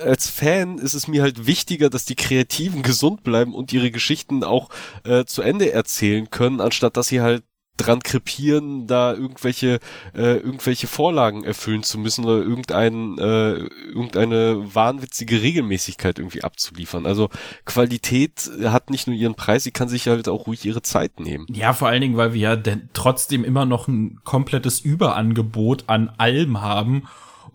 als 0.05 0.29
Fan 0.29 0.77
ist 0.77 0.93
es 0.93 1.09
mir 1.09 1.23
halt 1.23 1.47
wichtiger, 1.47 1.89
dass 1.89 2.05
die 2.05 2.17
Kreativen 2.17 2.83
gesund 2.83 3.23
bleiben 3.23 3.55
und 3.55 3.73
ihre 3.73 3.91
Geschichten 3.91 4.45
auch 4.45 4.69
äh, 5.05 5.25
zu 5.25 5.41
Ende 5.41 5.73
erzählen 5.73 6.29
können, 6.29 6.61
anstatt 6.61 6.99
dass 6.99 7.09
sie 7.09 7.23
halt 7.23 7.45
dran 7.77 8.03
krepieren, 8.03 8.87
da 8.87 9.13
irgendwelche 9.13 9.81
äh, 10.15 10.37
irgendwelche 10.37 10.87
Vorlagen 10.87 11.45
erfüllen 11.45 11.83
zu 11.83 11.99
müssen 11.99 12.25
oder 12.25 12.39
irgendein, 12.39 13.19
äh, 13.19 13.69
irgendeine 13.89 14.75
wahnwitzige 14.75 15.43
Regelmäßigkeit 15.43 16.19
irgendwie 16.19 16.43
abzuliefern. 16.45 17.07
Also 17.07 17.29
Qualität 17.65 18.51
hat 18.65 18.91
nicht 18.91 19.07
nur 19.07 19.17
ihren 19.17 19.35
Preis, 19.35 19.65
sie 19.65 19.73
kann 19.73 19.89
sich 19.89 20.09
halt 20.09 20.29
auch 20.29 20.47
ruhig 20.47 20.65
ihre 20.65 20.83
Zeit 20.83 21.21
nehmen. 21.21 21.47
Ja, 21.51 21.73
vor 21.73 21.89
allen 21.89 22.01
Dingen, 22.01 22.17
weil 22.17 22.33
wir 22.33 22.41
ja 22.41 22.57
denn 22.57 22.89
trotzdem 22.93 23.45
immer 23.45 23.65
noch 23.65 23.89
ein 23.89 24.21
komplettes 24.25 24.81
Überangebot 24.81 25.85
an 25.89 26.11
allem 26.19 26.61
haben 26.61 27.09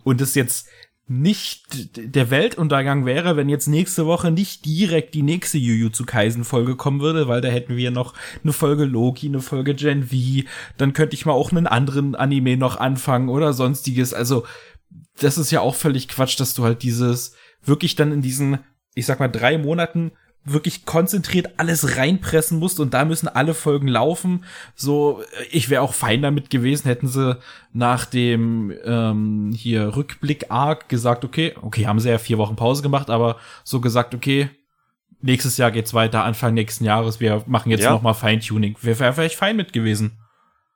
und 0.04 0.20
es 0.20 0.34
jetzt 0.34 0.68
nicht 1.08 1.96
der 1.96 2.30
Weltuntergang 2.30 3.04
wäre, 3.04 3.36
wenn 3.36 3.48
jetzt 3.48 3.66
nächste 3.66 4.06
Woche 4.06 4.30
nicht 4.30 4.64
direkt 4.64 5.14
die 5.14 5.22
nächste 5.22 5.58
Jujutsu 5.58 6.04
Kaisen 6.04 6.44
Folge 6.44 6.76
kommen 6.76 7.00
würde, 7.00 7.28
weil 7.28 7.40
da 7.40 7.48
hätten 7.48 7.76
wir 7.76 7.90
noch 7.90 8.14
eine 8.42 8.52
Folge 8.52 8.84
Loki, 8.84 9.26
eine 9.26 9.40
Folge 9.40 9.74
Gen 9.74 10.04
V, 10.04 10.48
dann 10.78 10.92
könnte 10.92 11.14
ich 11.14 11.26
mal 11.26 11.32
auch 11.32 11.50
einen 11.50 11.66
anderen 11.66 12.14
Anime 12.14 12.56
noch 12.56 12.76
anfangen 12.76 13.28
oder 13.28 13.52
sonstiges. 13.52 14.14
Also, 14.14 14.46
das 15.18 15.38
ist 15.38 15.50
ja 15.50 15.60
auch 15.60 15.74
völlig 15.74 16.08
Quatsch, 16.08 16.38
dass 16.38 16.54
du 16.54 16.64
halt 16.64 16.82
dieses 16.82 17.34
wirklich 17.64 17.96
dann 17.96 18.12
in 18.12 18.22
diesen, 18.22 18.58
ich 18.94 19.06
sag 19.06 19.20
mal, 19.20 19.28
drei 19.28 19.58
Monaten 19.58 20.12
wirklich 20.44 20.84
konzentriert 20.84 21.54
alles 21.58 21.96
reinpressen 21.96 22.58
musst 22.58 22.80
und 22.80 22.94
da 22.94 23.04
müssen 23.04 23.28
alle 23.28 23.54
Folgen 23.54 23.86
laufen. 23.86 24.44
So, 24.74 25.22
ich 25.50 25.70
wäre 25.70 25.82
auch 25.82 25.94
fein 25.94 26.22
damit 26.22 26.50
gewesen, 26.50 26.88
hätten 26.88 27.06
sie 27.06 27.38
nach 27.72 28.04
dem 28.06 28.72
ähm, 28.84 29.52
hier 29.56 29.94
Rückblick-Arc 29.96 30.88
gesagt, 30.88 31.24
okay, 31.24 31.54
okay, 31.62 31.86
haben 31.86 32.00
sie 32.00 32.10
ja 32.10 32.18
vier 32.18 32.38
Wochen 32.38 32.56
Pause 32.56 32.82
gemacht, 32.82 33.08
aber 33.08 33.36
so 33.62 33.80
gesagt, 33.80 34.14
okay, 34.14 34.50
nächstes 35.20 35.56
Jahr 35.56 35.70
geht's 35.70 35.94
weiter, 35.94 36.24
Anfang 36.24 36.54
nächsten 36.54 36.84
Jahres, 36.84 37.20
wir 37.20 37.44
machen 37.46 37.70
jetzt 37.70 37.84
ja. 37.84 37.90
nochmal 37.90 38.14
Feintuning. 38.14 38.76
Wäre 38.82 38.98
wär 38.98 39.12
vielleicht 39.12 39.36
fein 39.36 39.56
mit 39.56 39.72
gewesen. 39.72 40.18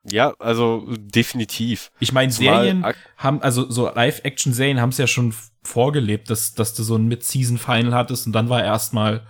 Ja, 0.09 0.35
also 0.39 0.87
definitiv. 0.97 1.91
Ich 1.99 2.13
meine, 2.13 2.31
Serien 2.31 2.87
haben, 3.17 3.43
also 3.43 3.69
so 3.69 3.91
Live-Action-Serien 3.93 4.81
haben 4.81 4.91
es 4.91 4.99
ja 4.99 5.09
schon 5.09 5.35
vorgelebt, 5.65 6.31
dass, 6.31 6.55
dass 6.55 6.75
du 6.75 6.85
so 6.85 6.95
ein 6.95 7.09
Mid-Season-Final 7.09 7.93
hattest 7.93 8.29
und 8.29 8.33
dann 8.33 8.49
war 8.49 8.63
erstmal 8.63 9.27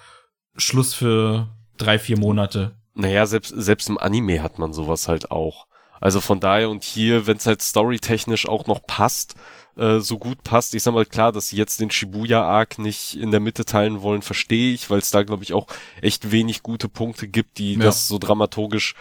Schluss 0.56 0.94
für 0.94 1.48
drei, 1.76 1.98
vier 1.98 2.18
Monate. 2.18 2.72
Naja, 2.94 3.26
selbst, 3.26 3.54
selbst 3.56 3.88
im 3.88 3.98
Anime 3.98 4.42
hat 4.42 4.58
man 4.58 4.72
sowas 4.72 5.08
halt 5.08 5.30
auch. 5.30 5.66
Also 6.00 6.20
von 6.20 6.40
daher 6.40 6.70
und 6.70 6.84
hier, 6.84 7.26
wenn 7.26 7.36
es 7.36 7.46
halt 7.46 7.62
storytechnisch 7.62 8.48
auch 8.48 8.66
noch 8.66 8.86
passt, 8.86 9.34
äh, 9.76 9.98
so 9.98 10.18
gut 10.18 10.42
passt, 10.44 10.74
ich 10.74 10.82
sag 10.82 10.94
mal 10.94 11.06
klar, 11.06 11.32
dass 11.32 11.48
sie 11.48 11.56
jetzt 11.56 11.80
den 11.80 11.90
Shibuya-Arc 11.90 12.78
nicht 12.78 13.16
in 13.16 13.30
der 13.30 13.40
Mitte 13.40 13.64
teilen 13.64 14.02
wollen, 14.02 14.22
verstehe 14.22 14.74
ich, 14.74 14.90
weil 14.90 14.98
es 14.98 15.10
da, 15.10 15.22
glaube 15.22 15.44
ich, 15.44 15.52
auch 15.52 15.66
echt 16.00 16.30
wenig 16.30 16.62
gute 16.62 16.88
Punkte 16.88 17.28
gibt, 17.28 17.58
die 17.58 17.74
ja. 17.74 17.80
das 17.80 18.08
so 18.08 18.18
dramaturgisch 18.18 18.94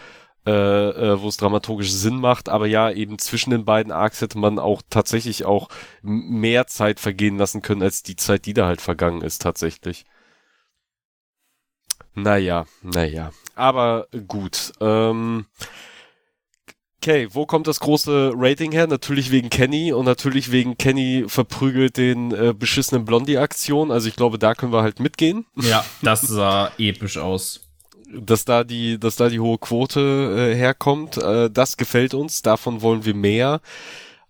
äh, 0.48 0.52
äh, 0.52 1.22
wo 1.22 1.28
es 1.28 1.38
dramaturgisch 1.38 1.92
Sinn 1.92 2.18
macht, 2.18 2.50
aber 2.50 2.68
ja, 2.68 2.92
eben 2.92 3.18
zwischen 3.18 3.50
den 3.50 3.66
beiden 3.66 3.92
Arcs 3.92 4.22
hätte 4.22 4.38
man 4.38 4.60
auch 4.60 4.84
tatsächlich 4.92 5.44
auch 5.44 5.70
mehr 6.04 6.68
Zeit 6.68 7.00
vergehen 7.00 7.40
lassen 7.40 7.64
können, 7.64 7.82
als 7.82 8.04
die 8.04 8.16
Zeit, 8.16 8.46
die 8.46 8.54
da 8.54 8.68
halt 8.68 8.80
vergangen 8.80 9.22
ist, 9.22 9.42
tatsächlich. 9.42 10.06
Naja, 12.16 12.66
naja. 12.82 13.32
Aber 13.56 14.08
gut. 14.28 14.72
Ähm, 14.82 15.46
okay, 16.98 17.28
wo 17.32 17.46
kommt 17.46 17.68
das 17.68 17.80
große 17.80 18.34
Rating 18.36 18.72
her? 18.72 18.88
Natürlich 18.88 19.32
wegen 19.32 19.50
Kenny 19.50 19.94
und 19.94 20.06
natürlich 20.06 20.52
wegen 20.52 20.78
Kenny 20.78 21.26
verprügelt 21.28 21.98
den 21.98 22.32
äh, 22.32 22.54
beschissenen 22.58 23.06
Blondie-Aktion. 23.06 23.92
Also 23.92 24.08
ich 24.08 24.16
glaube, 24.16 24.40
da 24.40 24.56
können 24.56 24.74
wir 24.74 24.82
halt 24.82 25.00
mitgehen. 25.00 25.46
Ja, 25.56 25.86
das 26.02 26.22
sah 26.22 26.72
episch 26.78 27.18
aus. 27.18 27.62
Dass 28.12 28.46
da 28.46 28.64
die, 28.64 29.00
dass 29.00 29.18
da 29.18 29.30
die 29.30 29.40
hohe 29.40 29.58
Quote 29.58 30.52
äh, 30.54 30.56
herkommt, 30.56 31.18
äh, 31.18 31.50
das 31.50 31.76
gefällt 31.76 32.14
uns. 32.14 32.42
Davon 32.42 32.82
wollen 32.82 33.04
wir 33.04 33.16
mehr 33.16 33.62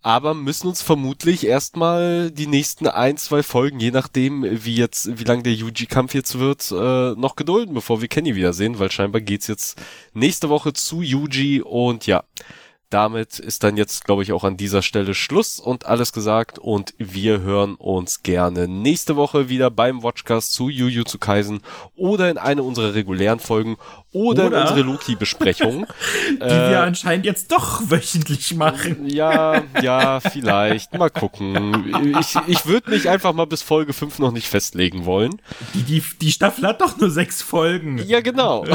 aber 0.05 0.35
müssen 0.35 0.67
uns 0.67 0.83
vermutlich 0.83 1.47
erstmal 1.47 2.29
die 2.29 2.45
nächsten 2.45 2.85
ein, 2.85 3.17
zwei 3.17 3.41
Folgen, 3.41 3.79
je 3.79 3.89
nachdem, 3.89 4.43
wie 4.43 4.75
jetzt, 4.75 5.17
wie 5.17 5.23
lang 5.23 5.41
der 5.41 5.53
Yuji-Kampf 5.53 6.13
jetzt 6.13 6.37
wird, 6.37 6.71
äh, 6.71 7.19
noch 7.19 7.35
gedulden, 7.35 7.73
bevor 7.73 8.01
wir 8.01 8.07
Kenny 8.07 8.35
wiedersehen, 8.35 8.77
weil 8.77 8.91
scheinbar 8.91 9.21
geht's 9.21 9.47
jetzt 9.47 9.81
nächste 10.13 10.47
Woche 10.47 10.73
zu 10.73 11.01
Yuji 11.01 11.63
und 11.63 12.05
ja, 12.05 12.23
damit 12.91 13.39
ist 13.39 13.63
dann 13.63 13.77
jetzt, 13.77 14.05
glaube 14.05 14.21
ich, 14.21 14.31
auch 14.31 14.43
an 14.43 14.57
dieser 14.57 14.83
Stelle 14.83 15.15
Schluss 15.15 15.59
und 15.59 15.87
alles 15.87 16.13
gesagt 16.13 16.59
und 16.59 16.93
wir 16.99 17.41
hören 17.41 17.73
uns 17.73 18.21
gerne 18.21 18.67
nächste 18.67 19.15
Woche 19.15 19.49
wieder 19.49 19.71
beim 19.71 20.03
Watchcast 20.03 20.53
zu 20.53 20.69
Yu 20.69 21.03
zu 21.03 21.17
Kaisen 21.17 21.61
oder 21.95 22.29
in 22.29 22.37
eine 22.37 22.61
unserer 22.61 22.93
regulären 22.93 23.39
Folgen 23.39 23.77
oder, 24.15 24.47
oder? 24.47 24.61
unsere 24.61 24.81
Loki-Besprechung. 24.81 25.85
die 26.29 26.41
äh, 26.41 26.69
wir 26.69 26.81
anscheinend 26.83 27.25
jetzt 27.25 27.51
doch 27.51 27.81
wöchentlich 27.89 28.55
machen. 28.55 29.07
Ja, 29.07 29.61
ja, 29.81 30.21
vielleicht. 30.21 30.97
Mal 30.97 31.09
gucken. 31.09 32.15
Ich, 32.17 32.35
ich 32.47 32.65
würde 32.65 32.91
mich 32.91 33.09
einfach 33.09 33.33
mal 33.33 33.45
bis 33.45 33.61
Folge 33.61 33.91
5 33.91 34.19
noch 34.19 34.31
nicht 34.31 34.47
festlegen 34.47 35.05
wollen. 35.05 35.41
Die, 35.73 35.83
die, 35.83 36.03
die 36.21 36.31
Staffel 36.31 36.65
hat 36.65 36.79
doch 36.79 36.97
nur 36.97 37.09
sechs 37.09 37.41
Folgen. 37.41 37.97
Ja, 38.07 38.21
genau. 38.21 38.65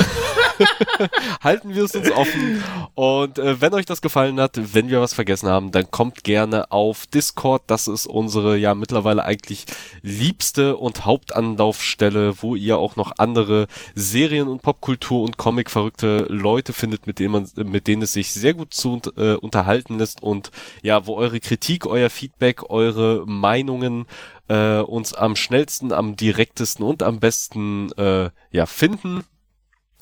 Halten 1.43 1.75
wir 1.75 1.85
es 1.85 1.97
uns 1.97 2.11
offen. 2.11 2.63
Und 2.95 3.39
äh, 3.39 3.63
wenn 3.63 3.73
euch 3.73 3.87
das 3.87 4.03
gefallen 4.03 4.39
hat, 4.41 4.61
wenn 4.75 4.91
wir 4.91 5.01
was 5.01 5.15
vergessen 5.15 5.49
haben, 5.49 5.71
dann 5.71 5.91
kommt 5.91 6.23
gerne 6.23 6.71
auf 6.71 7.07
Discord. 7.07 7.63
Das 7.67 7.89
ist 7.89 8.07
unsere 8.07 8.59
ja 8.59 8.75
mittlerweile 8.75 9.25
eigentlich 9.25 9.65
liebste 10.03 10.77
und 10.77 11.07
Hauptanlaufstelle, 11.07 12.43
wo 12.43 12.57
ihr 12.57 12.77
auch 12.77 12.97
noch 12.97 13.13
andere 13.17 13.69
Serien 13.95 14.49
und 14.49 14.61
Popkultur 14.61 15.30
und 15.31 15.37
Comic-verrückte 15.37 16.27
Leute 16.29 16.73
findet, 16.73 17.07
mit 17.07 17.21
denen 17.21 17.31
man, 17.31 17.49
mit 17.57 17.87
denen 17.87 18.03
es 18.03 18.13
sich 18.13 18.33
sehr 18.33 18.53
gut 18.53 18.75
zu 18.75 19.01
äh, 19.17 19.35
unterhalten 19.35 19.99
lässt 19.99 20.25
und 20.25 20.51
ja, 20.83 21.07
wo 21.07 21.15
eure 21.15 21.39
Kritik, 21.39 21.87
euer 21.87 22.11
Feedback, 22.11 22.69
eure 22.69 23.25
Meinungen 23.27 24.07
äh, 24.49 24.81
uns 24.81 25.15
am 25.15 25.37
schnellsten, 25.37 25.93
am 25.93 26.17
direktesten 26.17 26.85
und 26.85 27.05
am 27.05 27.21
besten 27.21 27.93
äh, 27.93 28.31
ja 28.51 28.67
finden. 28.67 29.23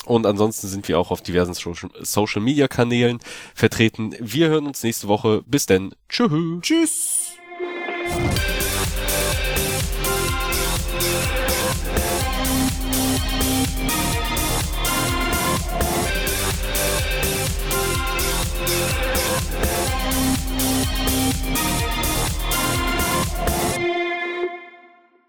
Und 0.07 0.24
ansonsten 0.24 0.68
sind 0.68 0.89
wir 0.89 0.99
auch 0.99 1.11
auf 1.11 1.20
diversen 1.20 1.53
Social 1.53 2.41
Media 2.41 2.66
Kanälen 2.68 3.18
vertreten. 3.55 4.14
Wir 4.20 4.49
hören 4.49 4.66
uns 4.66 4.83
nächste 4.83 5.09
Woche. 5.09 5.43
Bis 5.47 5.66
denn. 5.66 5.95
Tschüss. 6.09 6.62
Tschüss. 6.62 7.37